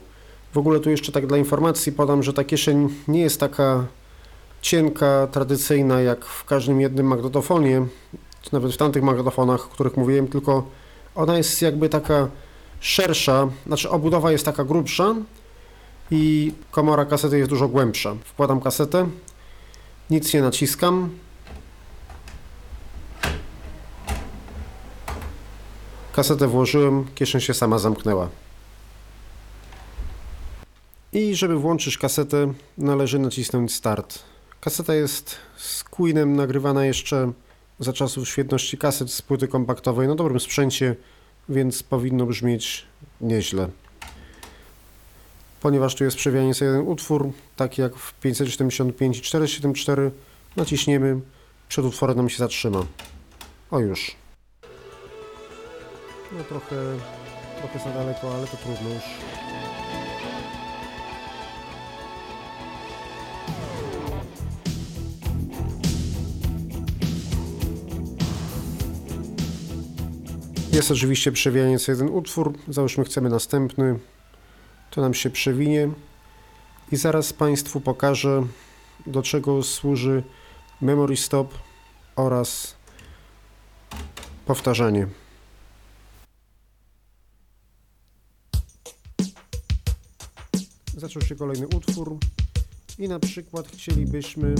W 0.52 0.58
ogóle 0.58 0.80
tu 0.80 0.90
jeszcze 0.90 1.12
tak 1.12 1.26
dla 1.26 1.38
informacji 1.38 1.92
podam, 1.92 2.22
że 2.22 2.32
ta 2.32 2.44
kieszeń 2.44 2.88
nie 3.08 3.20
jest 3.20 3.40
taka 3.40 3.84
cienka, 4.62 5.28
tradycyjna 5.32 6.00
jak 6.00 6.24
w 6.24 6.44
każdym 6.44 6.80
jednym 6.80 7.06
magnetofonie, 7.06 7.86
nawet 8.52 8.72
w 8.72 8.76
tamtych 8.76 9.02
magnetofonach, 9.02 9.66
o 9.66 9.68
których 9.68 9.96
mówiłem, 9.96 10.28
tylko 10.28 10.66
ona 11.14 11.36
jest 11.36 11.62
jakby 11.62 11.88
taka 11.88 12.28
szersza, 12.80 13.48
znaczy 13.66 13.90
obudowa 13.90 14.32
jest 14.32 14.44
taka 14.44 14.64
grubsza 14.64 15.14
i 16.10 16.52
komora 16.70 17.04
kasety 17.04 17.38
jest 17.38 17.50
dużo 17.50 17.68
głębsza. 17.68 18.14
Wkładam 18.24 18.60
kasetę, 18.60 19.08
nic 20.10 20.34
nie 20.34 20.42
naciskam, 20.42 21.10
Kasetę 26.12 26.48
włożyłem, 26.48 27.06
kieszeń 27.14 27.40
się 27.40 27.54
sama 27.54 27.78
zamknęła. 27.78 28.28
I 31.12 31.34
żeby 31.34 31.56
włączyć 31.56 31.98
kasetę, 31.98 32.52
należy 32.78 33.18
nacisnąć 33.18 33.74
start. 33.74 34.18
Kaseta 34.60 34.94
jest 34.94 35.36
z 35.56 35.84
Queenem 35.84 36.36
nagrywana 36.36 36.84
jeszcze 36.84 37.32
za 37.78 37.92
czasów 37.92 38.28
świetności 38.28 38.78
kaset 38.78 39.12
z 39.12 39.22
płyty 39.22 39.48
kompaktowej 39.48 40.08
na 40.08 40.14
dobrym 40.14 40.40
sprzęcie, 40.40 40.96
więc 41.48 41.82
powinno 41.82 42.26
brzmieć 42.26 42.86
nieźle. 43.20 43.68
Ponieważ 45.60 45.94
tu 45.94 46.04
jest 46.04 46.16
przewijanie 46.16 46.52
jeden 46.60 46.88
utwór, 46.88 47.30
tak 47.56 47.78
jak 47.78 47.96
w 47.96 48.14
575 48.14 49.18
i 49.18 49.20
474, 49.20 50.10
naciśniemy, 50.56 51.20
przed 51.68 51.84
utworem 51.84 52.16
nam 52.16 52.28
się 52.28 52.38
zatrzyma. 52.38 52.86
O 53.70 53.78
już. 53.78 54.21
No 56.38 56.44
trochę, 56.44 56.76
trochę 57.58 57.78
za 57.78 57.94
daleko, 57.94 58.34
ale 58.34 58.46
to 58.46 58.56
trudno 58.56 58.90
już. 58.94 59.02
Jest 70.72 70.90
oczywiście 70.90 71.32
przewijanie 71.32 71.78
co 71.78 71.92
jeden 71.92 72.08
utwór. 72.08 72.52
Załóżmy 72.68 73.04
chcemy 73.04 73.28
następny. 73.28 73.98
To 74.90 75.00
nam 75.00 75.14
się 75.14 75.30
przewinie. 75.30 75.88
I 76.92 76.96
zaraz 76.96 77.32
Państwu 77.32 77.80
pokażę, 77.80 78.46
do 79.06 79.22
czego 79.22 79.62
służy 79.62 80.22
memory 80.80 81.16
stop 81.16 81.54
oraz 82.16 82.76
powtarzanie. 84.46 85.21
Zaczął 91.12 91.28
się 91.28 91.36
kolejny 91.36 91.66
utwór 91.66 92.16
I 92.98 93.08
na 93.08 93.20
przykład 93.20 93.68
chcielibyśmy 93.68 94.54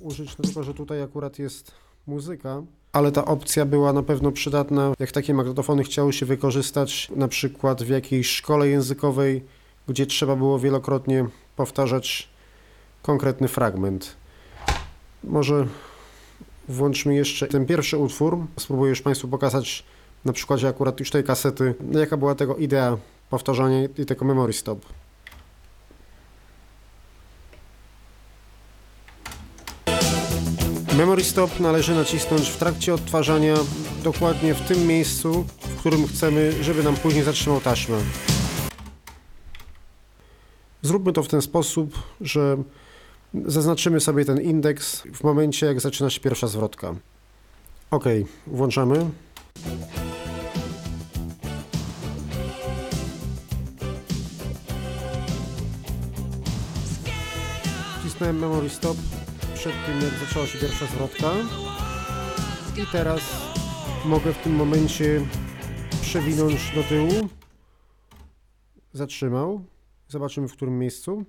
użyć, 0.00 0.38
no 0.38 0.44
tylko 0.44 0.62
że 0.62 0.74
tutaj 0.74 1.02
akurat 1.02 1.38
jest 1.38 1.72
muzyka, 2.06 2.62
ale 2.92 3.12
ta 3.12 3.24
opcja 3.24 3.66
była 3.66 3.92
na 3.92 4.02
pewno 4.02 4.32
przydatna, 4.32 4.92
jak 4.98 5.12
takie 5.12 5.34
magnetofony 5.34 5.84
chciały 5.84 6.12
się 6.12 6.26
wykorzystać 6.26 7.10
na 7.16 7.28
przykład 7.28 7.82
w 7.82 7.88
jakiejś 7.88 8.30
szkole 8.30 8.68
językowej, 8.68 9.44
gdzie 9.88 10.06
trzeba 10.06 10.36
było 10.36 10.58
wielokrotnie 10.58 11.26
powtarzać 11.56 12.28
konkretny 13.02 13.48
fragment. 13.48 14.16
Może 15.24 15.66
włączmy 16.68 17.14
jeszcze 17.14 17.46
ten 17.46 17.66
pierwszy 17.66 17.98
utwór. 17.98 18.38
Spróbuję 18.58 18.90
już 18.90 19.02
Państwu 19.02 19.28
pokazać 19.28 19.84
na 20.24 20.32
przykładzie 20.32 20.68
akurat 20.68 21.00
już 21.00 21.10
tej 21.10 21.24
kasety, 21.24 21.74
jaka 21.90 22.16
była 22.16 22.34
tego 22.34 22.56
idea 22.56 22.98
powtarzania 23.30 23.84
i 23.98 24.06
tego 24.06 24.24
memory 24.24 24.52
stop. 24.52 24.86
Memory 31.04 31.24
Stop 31.24 31.60
należy 31.60 31.94
nacisnąć 31.94 32.48
w 32.48 32.56
trakcie 32.56 32.94
odtwarzania 32.94 33.54
dokładnie 34.04 34.54
w 34.54 34.60
tym 34.60 34.86
miejscu, 34.86 35.46
w 35.58 35.76
którym 35.80 36.06
chcemy, 36.06 36.52
żeby 36.62 36.82
nam 36.82 36.96
później 36.96 37.24
zatrzymał 37.24 37.60
taśmę. 37.60 37.96
Zróbmy 40.82 41.12
to 41.12 41.22
w 41.22 41.28
ten 41.28 41.42
sposób, 41.42 41.98
że 42.20 42.56
zaznaczymy 43.46 44.00
sobie 44.00 44.24
ten 44.24 44.40
indeks 44.40 45.02
w 45.14 45.24
momencie, 45.24 45.66
jak 45.66 45.80
zaczyna 45.80 46.10
się 46.10 46.20
pierwsza 46.20 46.46
zwrotka. 46.46 46.94
Ok, 47.90 48.04
włączamy. 48.46 49.10
Wcisnąłem 58.00 58.38
Memory 58.38 58.70
Stop 58.70 58.96
przed 59.64 59.86
tym, 59.86 60.00
jak 60.00 60.28
zaczęła 60.28 60.46
się 60.46 60.58
pierwsza 60.58 60.86
zwrotka. 60.86 61.32
I 62.76 62.86
teraz 62.92 63.20
mogę 64.04 64.32
w 64.32 64.38
tym 64.38 64.54
momencie 64.54 65.20
przewinąć 66.02 66.74
do 66.74 66.82
tyłu. 66.82 67.28
Zatrzymał. 68.92 69.64
Zobaczymy 70.08 70.48
w 70.48 70.52
którym 70.52 70.78
miejscu. 70.78 71.24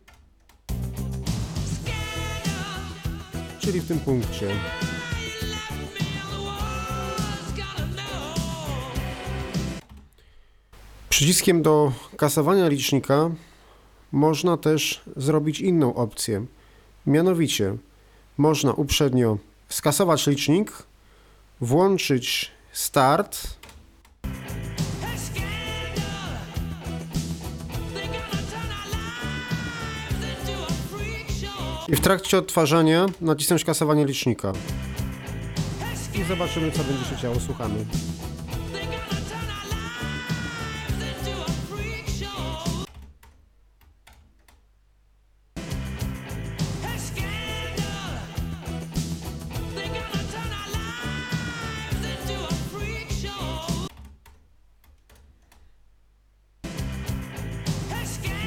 Czyli 3.60 3.80
w 3.80 3.88
tym 3.88 4.00
punkcie. 4.00 4.48
Przyciskiem 11.10 11.62
do 11.62 11.92
kasowania 12.18 12.68
licznika 12.68 13.32
można 14.12 14.58
też 14.58 15.02
zrobić 15.16 15.60
inną 15.60 15.96
opcję. 15.96 16.46
Mianowicie 17.06 17.78
można 18.38 18.74
uprzednio 18.74 19.38
skasować 19.70 20.28
licznik, 20.28 20.72
włączyć 21.62 22.52
start 22.72 23.48
i 31.88 31.96
w 31.96 32.02
trakcie 32.02 32.38
odtwarzania 32.38 33.06
nacisnąć 33.22 33.64
kasowanie 33.64 34.06
licznika. 34.06 34.54
I 36.16 36.24
zobaczymy 36.24 36.72
co 36.72 36.84
będzie 36.84 37.06
się 37.06 37.16
działo. 37.16 37.40
Słuchamy. 37.40 37.86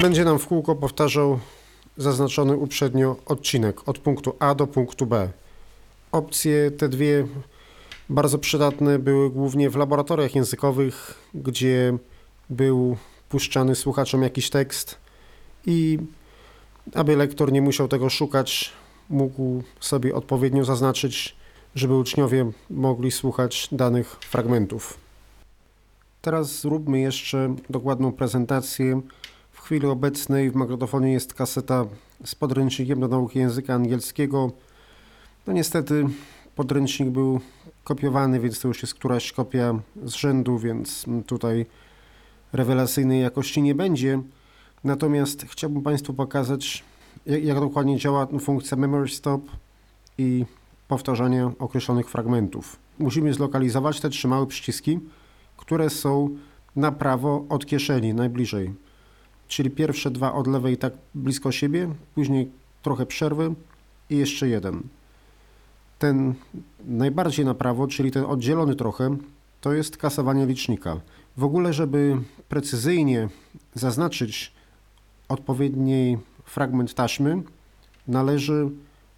Będzie 0.01 0.25
nam 0.25 0.39
w 0.39 0.47
kółko 0.47 0.75
powtarzał 0.75 1.39
zaznaczony 1.97 2.57
uprzednio 2.57 3.17
odcinek 3.27 3.89
od 3.89 3.99
punktu 3.99 4.37
A 4.39 4.55
do 4.55 4.67
punktu 4.67 5.07
B. 5.07 5.29
Opcje 6.13 6.71
te 6.71 6.89
dwie 6.89 7.27
bardzo 8.09 8.39
przydatne 8.39 8.99
były 8.99 9.31
głównie 9.31 9.71
w 9.71 9.77
laboratoriach 9.77 10.35
językowych, 10.35 11.15
gdzie 11.35 11.99
był 12.51 12.97
puszczany 13.29 13.75
słuchaczom 13.75 14.23
jakiś 14.23 14.51
tekst 14.51 14.99
i 15.67 15.99
aby 16.95 17.17
lektor 17.17 17.53
nie 17.53 17.63
musiał 17.63 17.89
tego 17.89 18.11
szukać, 18.11 18.73
mógł 19.11 19.63
sobie 19.81 20.15
odpowiednio 20.15 20.65
zaznaczyć, 20.65 21.37
żeby 21.75 21.95
uczniowie 21.95 22.51
mogli 22.71 23.11
słuchać 23.11 23.69
danych 23.73 24.17
fragmentów. 24.21 24.99
Teraz 26.23 26.61
zróbmy 26.61 27.01
jeszcze 27.01 27.57
dokładną 27.71 28.13
prezentację. 28.13 29.01
Chwili 29.69 29.87
obecnej 29.87 30.51
w 30.51 30.55
magnetofonie 30.55 31.13
jest 31.13 31.35
kaseta 31.35 31.85
z 32.25 32.35
podręcznikiem 32.35 33.01
do 33.01 33.09
nauki 33.09 33.39
języka 33.39 33.75
angielskiego. 33.75 34.53
No 35.47 35.53
niestety 35.53 36.05
podręcznik 36.57 37.09
był 37.09 37.41
kopiowany, 37.85 38.41
więc 38.41 38.61
to 38.61 38.69
już 38.69 38.83
jest 38.83 38.95
któraś 38.95 39.33
kopia 39.33 39.81
z 40.05 40.15
rzędu, 40.15 40.59
więc 40.59 41.05
tutaj 41.27 41.67
rewelacyjnej 42.53 43.23
jakości 43.23 43.63
nie 43.63 43.75
będzie. 43.75 44.23
Natomiast 44.85 45.43
chciałbym 45.43 45.83
Państwu 45.83 46.15
pokazać, 46.15 46.85
jak, 47.27 47.45
jak 47.45 47.61
dokładnie 47.61 47.99
działa 47.99 48.27
funkcja 48.41 48.77
Memory 48.77 49.09
Stop 49.09 49.43
i 50.19 50.45
powtarzania 50.89 51.53
określonych 51.59 52.11
fragmentów. 52.11 52.77
Musimy 52.99 53.35
zlokalizować 53.35 54.01
te 54.01 54.11
trzy 54.11 54.29
małe 54.29 54.47
przyciski, 54.47 55.01
które 55.57 55.91
są 55.91 56.37
na 56.77 56.93
prawo 56.93 57.45
od 57.49 57.67
kieszeni, 57.67 58.15
najbliżej. 58.15 58.88
Czyli 59.49 59.71
pierwsze 59.71 60.11
dwa 60.11 60.33
od 60.33 60.47
lewej 60.47 60.77
tak 60.77 60.93
blisko 61.15 61.53
siebie, 61.53 61.95
później 62.15 62.51
trochę 62.83 63.07
przerwy 63.07 63.55
i 64.11 64.17
jeszcze 64.17 64.49
jeden. 64.49 64.83
Ten 65.99 66.35
najbardziej 66.85 67.45
na 67.45 67.55
prawo, 67.55 67.87
czyli 67.87 68.11
ten 68.11 68.25
oddzielony 68.25 68.75
trochę, 68.75 69.17
to 69.61 69.73
jest 69.73 69.97
kasowanie 69.97 70.47
licznika. 70.47 71.01
W 71.37 71.45
ogóle, 71.45 71.73
żeby 71.73 72.17
precyzyjnie 72.49 73.29
zaznaczyć 73.75 74.53
odpowiedni 75.29 76.19
fragment 76.45 76.95
taśmy, 76.95 77.43
należy 78.09 78.71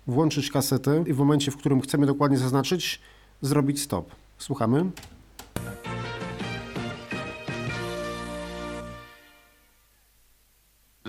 włączyć 0.07 0.51
kasetę 0.51 1.05
i 1.07 1.12
w 1.12 1.19
momencie, 1.19 1.51
w 1.51 1.57
którym 1.57 1.81
chcemy 1.81 2.07
dokładnie 2.07 2.38
zaznaczyć, 2.38 3.01
zrobić 3.43 3.81
stop. 3.81 4.11
Słuchamy. 4.38 4.90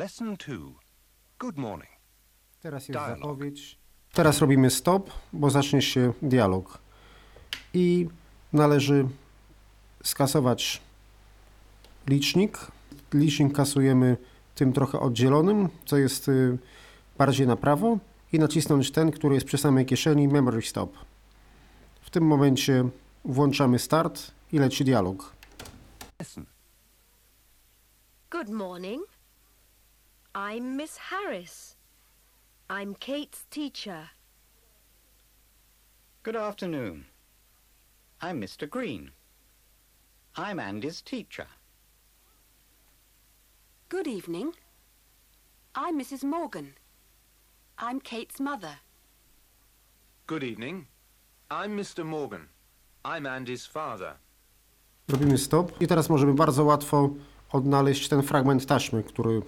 Lesson 0.01 0.35
2. 0.35 0.55
Good 1.39 1.57
morning. 1.57 1.91
Teraz 2.61 2.87
jest 2.87 2.99
Dialog. 2.99 3.19
zapowiedź. 3.19 3.77
Teraz 4.13 4.39
robimy 4.39 4.69
stop, 4.69 5.11
bo 5.33 5.49
zacznie 5.49 5.81
się 5.81 6.13
dialog. 6.21 6.77
I 7.73 8.07
należy 8.53 9.07
skasować 10.03 10.81
licznik. 12.07 12.57
Licznik 13.13 13.55
kasujemy 13.55 14.17
tym 14.55 14.73
trochę 14.73 14.99
oddzielonym, 14.99 15.69
co 15.85 15.97
jest 15.97 16.27
y, 16.27 16.57
bardziej 17.17 17.47
na 17.47 17.55
prawo 17.55 17.97
i 18.33 18.39
nacisnąć 18.39 18.91
ten, 18.91 19.11
który 19.11 19.35
jest 19.35 19.47
przy 19.47 19.57
samej 19.57 19.85
kieszeni, 19.85 20.27
memory 20.27 20.61
stop. 20.61 20.97
W 22.01 22.09
tym 22.09 22.23
momencie 22.23 22.89
włączamy 23.25 23.79
start 23.79 24.31
i 24.51 24.59
leci 24.59 24.85
dialog. 24.85 25.35
Good 28.31 28.49
morning. 28.49 29.20
I'm 30.35 30.77
Miss 30.77 30.97
Harris. 30.97 31.75
I'm 32.69 32.95
Kate's 32.95 33.45
teacher. 33.51 34.11
Good 36.23 36.35
afternoon. 36.37 37.05
I'm 38.21 38.39
Mr. 38.39 38.69
Green. 38.69 39.11
I'm 40.37 40.59
Andy's 40.59 41.01
teacher. 41.01 41.47
Good 43.89 44.07
evening. 44.07 44.53
I'm 45.75 45.99
Mrs. 45.99 46.23
Morgan. 46.23 46.75
I'm 47.77 47.99
Kate's 47.99 48.39
mother. 48.39 48.79
Good 50.27 50.43
evening. 50.43 50.85
I'm 51.49 51.75
Mr. 51.77 52.05
Morgan. 52.05 52.47
I'm 53.03 53.25
Andy's 53.25 53.65
father. 53.65 54.13
Robimy 55.07 55.37
stop 55.37 55.81
i 55.81 55.87
teraz 55.87 56.09
możemy 56.09 56.33
bardzo 56.33 56.63
łatwo 56.63 57.09
odnaleźć 57.51 58.07
ten 58.09 58.21
fragment 58.23 58.65
taśmy, 58.65 59.03
który 59.03 59.41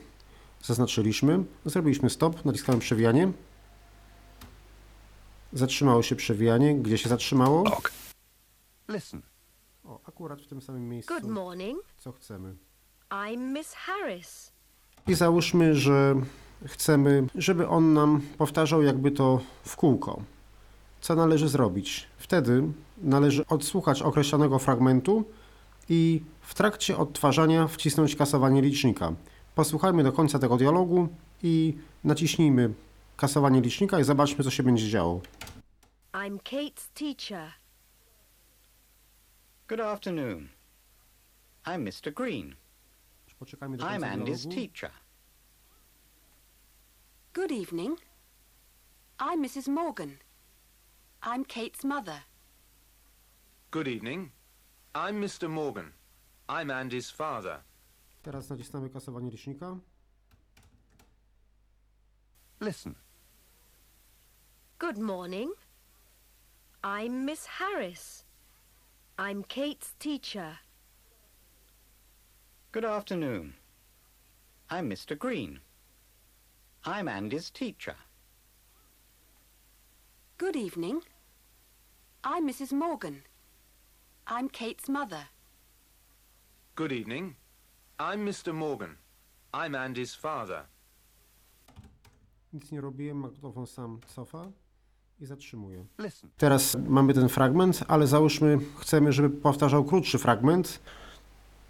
zaznaczyliśmy. 0.64 1.44
Zrobiliśmy 1.66 2.10
stop, 2.10 2.46
naciskałem 2.46 2.80
przewijanie. 2.80 3.32
Zatrzymało 5.54 6.04
się 6.04 6.16
przewijanie. 6.16 6.76
Gdzie 6.76 6.98
się 6.98 7.10
zatrzymało? 7.10 7.64
Listen. 8.90 9.22
O, 9.86 10.00
akurat 10.06 10.42
w 10.42 10.48
tym 10.48 10.62
samym 10.62 10.90
miejscu, 10.90 11.14
Good 11.14 11.32
morning. 11.32 11.80
co 11.98 12.12
chcemy. 12.12 12.56
I'm 13.10 13.54
Miss 13.54 13.74
Harris. 13.74 14.52
I 15.08 15.14
załóżmy, 15.14 15.76
że 15.76 16.16
chcemy, 16.66 17.28
żeby 17.36 17.68
on 17.68 17.94
nam 17.94 18.22
powtarzał 18.38 18.84
jakby 18.84 19.12
to 19.12 19.40
w 19.66 19.76
kółko. 19.76 20.22
Co 21.02 21.16
należy 21.16 21.50
zrobić? 21.50 22.08
Wtedy 22.18 22.64
należy 22.98 23.48
odsłuchać 23.48 24.02
określonego 24.02 24.60
fragmentu 24.60 25.24
i 25.90 26.22
w 26.42 26.54
trakcie 26.54 26.98
odtwarzania 26.98 27.68
wcisnąć 27.68 28.16
kasowanie 28.16 28.62
licznika. 28.62 29.14
Posłuchajmy 29.56 30.04
do 30.04 30.12
końca 30.12 30.40
tego 30.40 30.58
dialogu 30.58 31.08
i 31.44 31.78
naciśnijmy 32.04 32.74
kasowanie 33.18 33.62
licznika 33.62 34.00
i 34.00 34.04
zobaczmy, 34.04 34.44
co 34.44 34.52
się 34.52 34.64
będzie 34.64 34.90
działo. 34.90 35.22
I'm 36.14 36.38
Kate's 36.40 36.90
teacher. 36.94 37.52
Good 39.68 39.80
afternoon. 39.80 40.50
I'm 41.66 41.84
Mr. 41.84 42.14
Green. 42.14 42.56
Poczekajmy 43.40 43.78
do 43.78 43.86
I'm 43.86 43.90
końca 44.02 44.08
Andy's 44.08 44.42
dialogu. 44.48 44.56
teacher. 44.56 44.92
Good 47.34 47.52
evening. 47.52 47.98
I'm 49.20 49.42
Mrs. 49.42 49.68
Morgan. 49.68 50.18
I'm 51.22 51.46
Kate's 51.46 51.84
mother. 51.84 52.22
Good 53.72 53.88
evening. 53.88 54.30
I'm 54.94 55.20
Mr. 55.20 55.50
Morgan. 55.50 55.92
I'm 56.50 56.72
Andy's 56.72 57.12
father. 57.12 57.60
Teraz 58.24 58.50
nacisnamy 58.50 58.90
kasowanie 58.90 59.32
licznika. 59.32 59.78
Listen. 62.60 62.96
Good 64.80 64.98
morning. 64.98 65.52
I'm 66.84 67.26
Miss 67.26 67.48
Harris. 67.48 68.26
I'm 69.18 69.44
Kate's 69.44 69.94
teacher. 70.00 70.58
Good 72.72 72.86
afternoon. 72.86 73.54
I'm 74.70 74.90
Mr. 74.90 75.18
Green. 75.18 75.60
I'm 76.86 77.10
Andy's 77.10 77.52
teacher. 77.52 77.96
Good 80.38 80.56
evening. 80.56 81.02
I'm 82.24 82.48
Mrs. 82.48 82.72
Morgan. 82.72 83.24
I'm 84.28 84.50
Kate's 84.50 84.90
mother. 84.90 85.28
Good 86.76 86.92
evening. 86.92 87.36
I'm 88.00 88.26
Mr. 88.26 88.54
Morgan. 88.54 88.96
I'm 89.54 89.72
Andy's 89.76 90.16
father. 90.16 90.66
Nic 92.54 92.72
nie 92.72 92.82
robiłem, 92.82 93.18
magnetofon 93.18 93.68
sam 93.68 94.00
cofa 94.16 94.48
i 95.20 95.26
zatrzymuje. 95.26 95.86
Teraz 96.38 96.78
mamy 96.88 97.14
ten 97.14 97.30
fragment, 97.30 97.84
ale 97.88 98.08
załóżmy, 98.08 98.58
chcemy, 98.78 99.12
żeby 99.12 99.30
powtarzał 99.30 99.84
krótszy 99.84 100.18
fragment. 100.18 100.80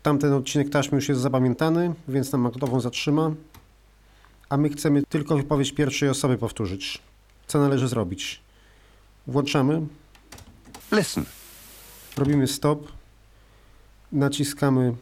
Tamten 0.04 0.34
odcinek 0.34 0.70
taśmy 0.70 0.96
już 0.96 1.10
jest 1.10 1.22
zapamiętany, 1.22 1.94
więc 2.08 2.32
nam 2.32 2.42
magnetofon 2.42 2.82
zatrzyma. 2.82 3.32
A 4.50 4.58
my 4.58 4.70
chcemy 4.70 5.04
tylko 5.10 5.38
wypowiedź 5.38 5.72
pierwszej 5.72 6.10
osoby 6.10 6.38
powtórzyć. 6.38 7.02
Co 7.48 7.60
należy 7.60 7.88
zrobić? 7.88 8.42
Włączamy, 9.28 9.88
Listen. 10.92 11.26
robimy 12.18 12.48
stop, 12.48 12.92
naciskamy 14.12 14.96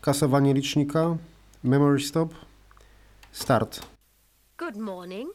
kasowanie 0.00 0.54
licznika, 0.54 1.16
memory 1.64 2.00
stop, 2.00 2.34
start. 3.32 3.80
Good 4.56 4.76
morning. 4.76 5.30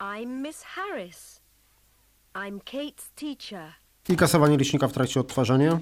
I'm 0.00 0.42
Miss 0.42 0.62
Harris. 0.62 1.40
I'm 2.34 2.60
Kate's 2.60 3.10
teacher. 3.16 3.74
I 4.08 4.16
kasowanie 4.16 4.56
licznika 4.56 4.88
w 4.88 4.92
trakcie 4.92 5.20
odtwarzania. 5.20 5.80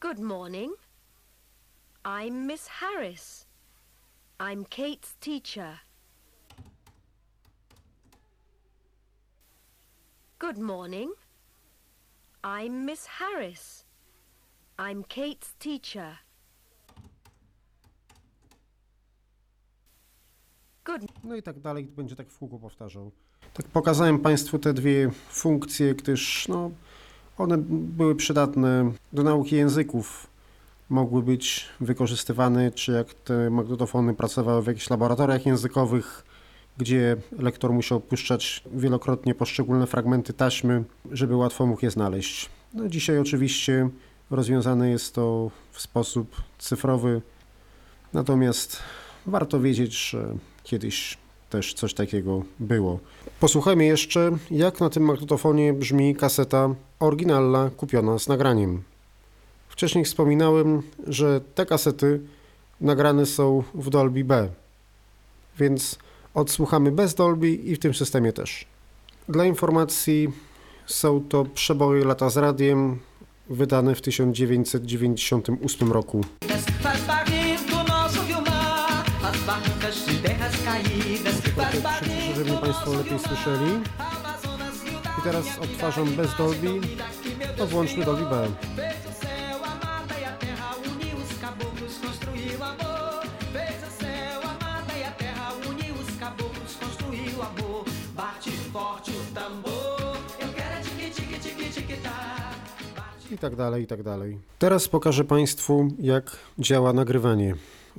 Good 0.00 0.18
morning. 0.18 0.72
I'm 2.04 2.46
Miss 2.46 2.68
Harris. 2.68 3.46
I'm 4.38 4.64
Kate's 4.64 5.14
teacher. 5.20 5.78
Good 10.38 10.58
morning. 10.58 11.10
I'm 12.44 12.84
Miss 12.84 13.06
Harris. 13.06 13.85
I'm 14.78 15.04
Kate's 15.04 15.54
teacher. 15.58 16.18
Good 20.84 21.02
No 21.24 21.36
i 21.36 21.42
tak 21.42 21.60
dalej, 21.60 21.84
będzie 21.84 22.16
tak 22.16 22.28
w 22.28 22.38
kółko 22.38 22.58
powtarzał. 22.58 23.10
Tak 23.54 23.66
pokazałem 23.66 24.18
Państwu 24.18 24.58
te 24.58 24.74
dwie 24.74 25.10
funkcje, 25.30 25.94
gdyż 25.94 26.48
no, 26.48 26.70
one 27.38 27.58
były 27.68 28.14
przydatne 28.14 28.92
do 29.12 29.22
nauki 29.22 29.56
języków. 29.56 30.26
Mogły 30.88 31.22
być 31.22 31.68
wykorzystywane, 31.80 32.70
czy 32.70 32.92
jak 32.92 33.14
te 33.14 33.50
magnetofony 33.50 34.14
pracowały 34.14 34.62
w 34.62 34.66
jakichś 34.66 34.90
laboratoriach 34.90 35.46
językowych, 35.46 36.24
gdzie 36.78 37.16
lektor 37.38 37.72
musiał 37.72 38.00
puszczać 38.00 38.64
wielokrotnie 38.72 39.34
poszczególne 39.34 39.86
fragmenty 39.86 40.32
taśmy, 40.32 40.84
żeby 41.12 41.36
łatwo 41.36 41.66
mógł 41.66 41.84
je 41.84 41.90
znaleźć. 41.90 42.50
No, 42.74 42.88
dzisiaj 42.88 43.18
oczywiście 43.18 43.90
rozwiązane 44.30 44.90
jest 44.90 45.14
to 45.14 45.50
w 45.72 45.80
sposób 45.80 46.36
cyfrowy, 46.58 47.22
natomiast 48.12 48.78
warto 49.26 49.60
wiedzieć, 49.60 50.10
że 50.10 50.34
kiedyś 50.62 51.18
też 51.50 51.74
coś 51.74 51.94
takiego 51.94 52.42
było. 52.60 52.98
Posłuchajmy 53.40 53.84
jeszcze, 53.84 54.30
jak 54.50 54.80
na 54.80 54.90
tym 54.90 55.02
magnetofonie 55.02 55.72
brzmi 55.72 56.16
kaseta 56.16 56.74
oryginalna 57.00 57.70
kupiona 57.76 58.18
z 58.18 58.28
nagraniem. 58.28 58.82
Wcześniej 59.68 60.04
wspominałem, 60.04 60.82
że 61.06 61.40
te 61.54 61.66
kasety 61.66 62.20
nagrane 62.80 63.26
są 63.26 63.62
w 63.74 63.90
Dolby 63.90 64.24
B, 64.24 64.48
więc 65.58 65.98
odsłuchamy 66.34 66.92
bez 66.92 67.14
Dolby 67.14 67.50
i 67.50 67.76
w 67.76 67.78
tym 67.78 67.94
systemie 67.94 68.32
też. 68.32 68.66
Dla 69.28 69.44
informacji 69.44 70.28
są 70.86 71.20
to 71.28 71.44
przeboje 71.44 72.04
lata 72.04 72.30
z 72.30 72.36
radiem 72.36 72.98
wydane 73.50 73.94
w 73.94 74.00
1998 74.00 75.92
roku. 75.92 76.20
Przyciszę, 82.00 82.34
żeby 82.34 82.52
Państwo 82.52 82.92
lepiej 82.92 83.18
słyszeli. 83.18 83.70
I 85.18 85.22
teraz 85.24 85.58
odtwarzam 85.58 86.06
bez 86.06 86.36
Dolby, 86.36 86.80
to 87.56 87.66
włączmy 87.66 88.04
Dolby 88.04 88.24
B. 88.24 88.48
I 103.36 103.38
tak 103.38 103.56
dalej, 103.56 103.82
i 103.82 103.86
tak 103.86 104.02
dalej. 104.02 104.38
Teraz 104.58 104.88
pokażę 104.88 105.24
Państwu, 105.24 105.88
jak 105.98 106.36
działa 106.58 106.92
nagrywanie. 106.92 107.54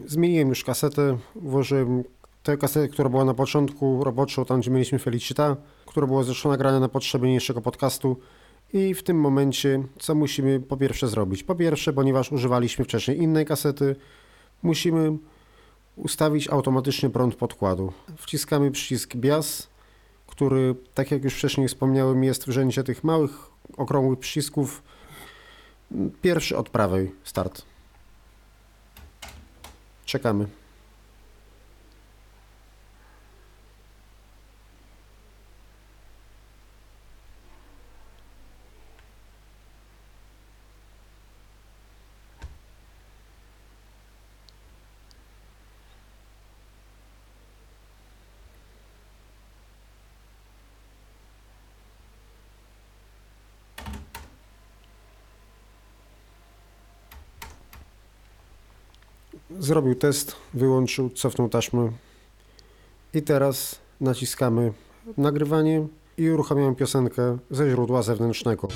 Zmieniłem 0.06 0.50
już 0.50 0.63
kasetę, 0.63 1.17
włożyłem 1.36 2.04
tę 2.43 2.58
kasetę, 2.58 2.88
która 2.88 3.10
była 3.10 3.26
na 3.26 3.34
początku 3.34 4.04
roboczą, 4.04 4.45
tam 4.45 4.60
gdzie 4.60 4.71
mieliśmy 4.71 5.00
Felicita, 5.00 5.58
która 5.86 6.08
była 6.08 6.23
zresztą 6.23 6.50
nagrana 6.50 6.80
na 6.80 6.89
potrzeby 6.89 7.26
niniejszego 7.26 7.62
podcastu. 7.62 8.17
I 8.73 8.93
w 8.93 9.04
tym 9.04 9.19
momencie, 9.19 9.84
co 10.00 10.15
musimy 10.15 10.60
po 10.60 10.78
pierwsze 10.78 11.08
zrobić? 11.08 11.43
Po 11.43 11.56
pierwsze, 11.56 11.93
ponieważ 11.93 12.32
używaliśmy 12.32 12.86
wcześniej 12.86 13.17
innej 13.17 13.45
kasety, 13.45 13.95
musimy 14.63 15.17
ustawić 15.95 16.50
automatycznie 16.50 17.10
prąd 17.10 17.36
podkładu. 17.36 17.93
Wciskamy 18.17 18.71
przycisk 18.71 19.15
BIAS, 19.15 19.67
który, 20.28 20.76
tak 20.93 21.12
jak 21.12 21.23
już 21.23 21.34
wcześniej 21.34 21.67
wspomniałem, 21.67 22.23
jest 22.23 22.45
w 22.45 22.52
rzędzie 22.52 22.84
tych 22.84 23.04
małych, 23.04 23.32
okrągłych 23.78 24.19
przycisków. 24.19 24.84
Pierwszy 26.21 26.58
od 26.58 26.69
prawej, 26.69 27.12
start. 27.23 27.62
Czekamy. 30.06 30.47
Zrobił 59.67 59.95
test, 59.95 60.36
wyłączył, 60.53 61.10
cofnął 61.10 61.49
taśmę. 61.49 61.91
I 63.13 63.21
teraz 63.21 63.80
naciskamy 64.01 64.73
nagrywanie 65.17 65.88
i 66.17 66.30
uruchamiamy 66.30 66.75
piosenkę 66.75 67.38
ze 67.51 67.69
źródła 67.69 68.01
zewnętrznego. 68.01 68.67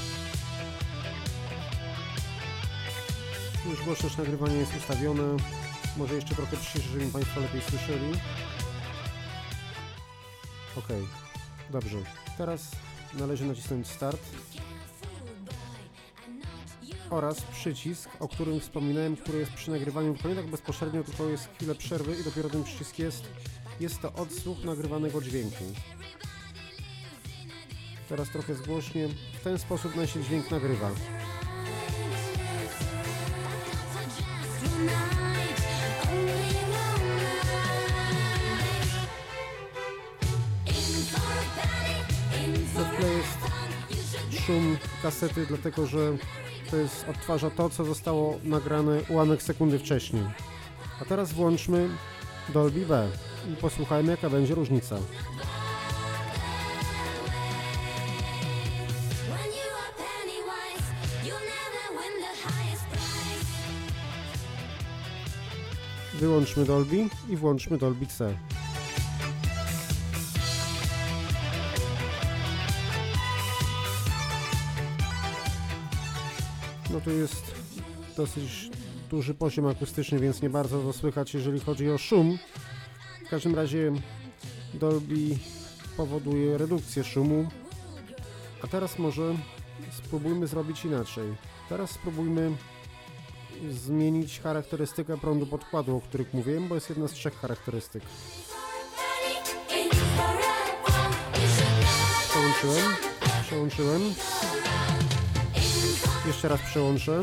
Już 3.69 3.83
głośność 3.85 4.17
nagrywania 4.17 4.55
jest 4.55 4.77
ustawione. 4.77 5.23
Może 5.97 6.15
jeszcze 6.15 6.35
trochę 6.35 6.57
przyciszę, 6.57 6.89
żeby 6.89 7.05
mi 7.05 7.11
Państwo 7.11 7.39
lepiej 7.39 7.61
słyszeli. 7.61 8.11
Ok, 10.77 10.87
dobrze. 11.69 11.97
Teraz 12.37 12.71
należy 13.19 13.45
nacisnąć 13.45 13.87
start 13.87 14.21
oraz 17.11 17.41
przycisk, 17.41 18.09
o 18.19 18.27
którym 18.27 18.59
wspominałem, 18.59 19.15
który 19.15 19.39
jest 19.39 19.51
przy 19.51 19.71
nagrywaniu, 19.71 20.15
nie 20.29 20.35
tak 20.35 20.47
bezpośrednio, 20.47 21.03
tylko 21.03 21.29
jest 21.29 21.49
chwilę 21.55 21.75
przerwy 21.75 22.15
i 22.21 22.23
dopiero 22.23 22.49
ten 22.49 22.63
przycisk 22.63 22.99
jest. 22.99 23.23
Jest 23.79 24.01
to 24.01 24.13
odsłuch 24.13 24.63
nagrywanego 24.63 25.21
dźwięku. 25.21 25.63
Teraz 28.09 28.29
trochę 28.29 28.55
zgłośnie. 28.55 29.07
W 29.39 29.43
ten 29.43 29.59
sposób 29.59 29.95
nam 29.95 30.07
się 30.07 30.23
dźwięk 30.23 30.51
nagrywa. 30.51 30.91
To 42.75 42.85
w 42.85 43.03
jest 43.07 44.45
szum 44.45 44.77
kasety, 45.03 45.45
dlatego 45.45 45.87
że 45.87 46.17
to 46.71 46.77
jest, 46.77 47.05
odtwarza 47.09 47.49
to, 47.49 47.69
co 47.69 47.85
zostało 47.85 48.39
nagrane 48.43 49.01
ułamek 49.09 49.43
sekundy 49.43 49.79
wcześniej. 49.79 50.23
A 51.01 51.05
teraz 51.05 51.33
włączmy 51.33 51.89
Dolby 52.49 52.85
B 52.85 53.07
i 53.53 53.55
posłuchajmy, 53.55 54.11
jaka 54.11 54.29
będzie 54.29 54.55
różnica. 54.55 54.95
Wyłączmy 66.19 66.65
Dolby 66.65 67.07
i 67.29 67.37
włączmy 67.37 67.77
Dolby 67.77 68.05
C. 68.05 68.33
No 77.01 77.05
tu 77.05 77.11
jest 77.11 77.55
dosyć 78.17 78.69
duży 79.09 79.33
poziom 79.33 79.67
akustyczny, 79.67 80.19
więc 80.19 80.41
nie 80.41 80.49
bardzo 80.49 80.81
to 80.81 80.93
słychać, 80.93 81.33
jeżeli 81.33 81.59
chodzi 81.59 81.89
o 81.89 81.97
szum. 81.97 82.37
W 83.25 83.29
każdym 83.29 83.55
razie 83.55 83.91
Dolby 84.73 85.37
powoduje 85.97 86.57
redukcję 86.57 87.03
szumu. 87.03 87.47
A 88.63 88.67
teraz 88.67 88.99
może 88.99 89.35
spróbujmy 89.91 90.47
zrobić 90.47 90.85
inaczej. 90.85 91.35
Teraz 91.69 91.89
spróbujmy 91.91 92.51
zmienić 93.71 94.39
charakterystykę 94.39 95.17
prądu 95.17 95.47
podkładu, 95.47 95.97
o 95.97 96.01
których 96.01 96.33
mówiłem, 96.33 96.67
bo 96.67 96.75
jest 96.75 96.89
jedna 96.89 97.07
z 97.07 97.11
trzech 97.11 97.35
charakterystyk. 97.35 98.03
Przełączyłem, 102.29 102.95
przełączyłem. 103.43 104.01
Jeszcze 106.25 106.47
raz 106.47 106.61
przełączę. 106.61 107.21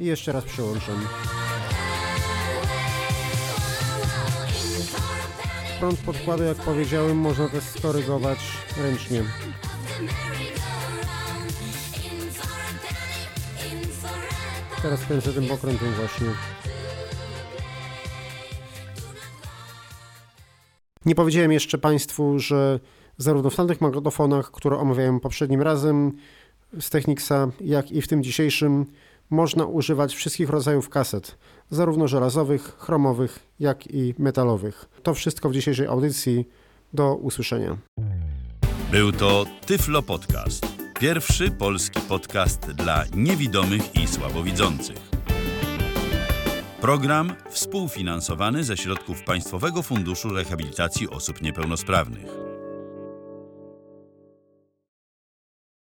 I 0.00 0.04
jeszcze 0.04 0.32
raz 0.32 0.44
przełączę. 0.44 0.92
Prąd 5.80 6.00
podkładu, 6.00 6.42
jak 6.42 6.56
powiedziałem, 6.56 7.16
można 7.16 7.48
też 7.48 7.64
skorygować 7.64 8.38
ręcznie. 8.76 9.24
Teraz 14.82 15.04
kręcę 15.04 15.32
tym 15.32 15.46
pokrętem 15.46 15.92
właśnie. 15.92 16.26
Nie 21.04 21.14
powiedziałem 21.14 21.52
jeszcze 21.52 21.78
Państwu, 21.78 22.38
że 22.38 22.80
zarówno 23.22 23.50
w 23.50 23.56
tamtych 23.56 23.80
magnetofonach, 23.80 24.50
które 24.50 24.78
omawiałem 24.78 25.20
poprzednim 25.20 25.62
razem 25.62 26.12
z 26.80 26.90
Technicsa, 26.90 27.48
jak 27.60 27.92
i 27.92 28.02
w 28.02 28.08
tym 28.08 28.22
dzisiejszym, 28.22 28.86
można 29.30 29.66
używać 29.66 30.14
wszystkich 30.14 30.48
rodzajów 30.48 30.88
kaset, 30.88 31.38
zarówno 31.70 32.08
żelazowych, 32.08 32.76
chromowych, 32.78 33.38
jak 33.60 33.86
i 33.86 34.14
metalowych. 34.18 34.88
To 35.02 35.14
wszystko 35.14 35.48
w 35.48 35.52
dzisiejszej 35.52 35.86
audycji. 35.86 36.48
Do 36.94 37.14
usłyszenia. 37.14 37.76
Był 38.90 39.12
to 39.12 39.44
Tyflo 39.66 40.02
Podcast. 40.02 40.66
Pierwszy 41.00 41.50
polski 41.50 42.00
podcast 42.00 42.60
dla 42.60 43.04
niewidomych 43.14 43.96
i 43.96 44.06
słabowidzących. 44.06 44.96
Program 46.80 47.32
współfinansowany 47.50 48.64
ze 48.64 48.76
środków 48.76 49.22
Państwowego 49.22 49.82
Funduszu 49.82 50.28
Rehabilitacji 50.28 51.08
Osób 51.08 51.42
Niepełnosprawnych. 51.42 52.51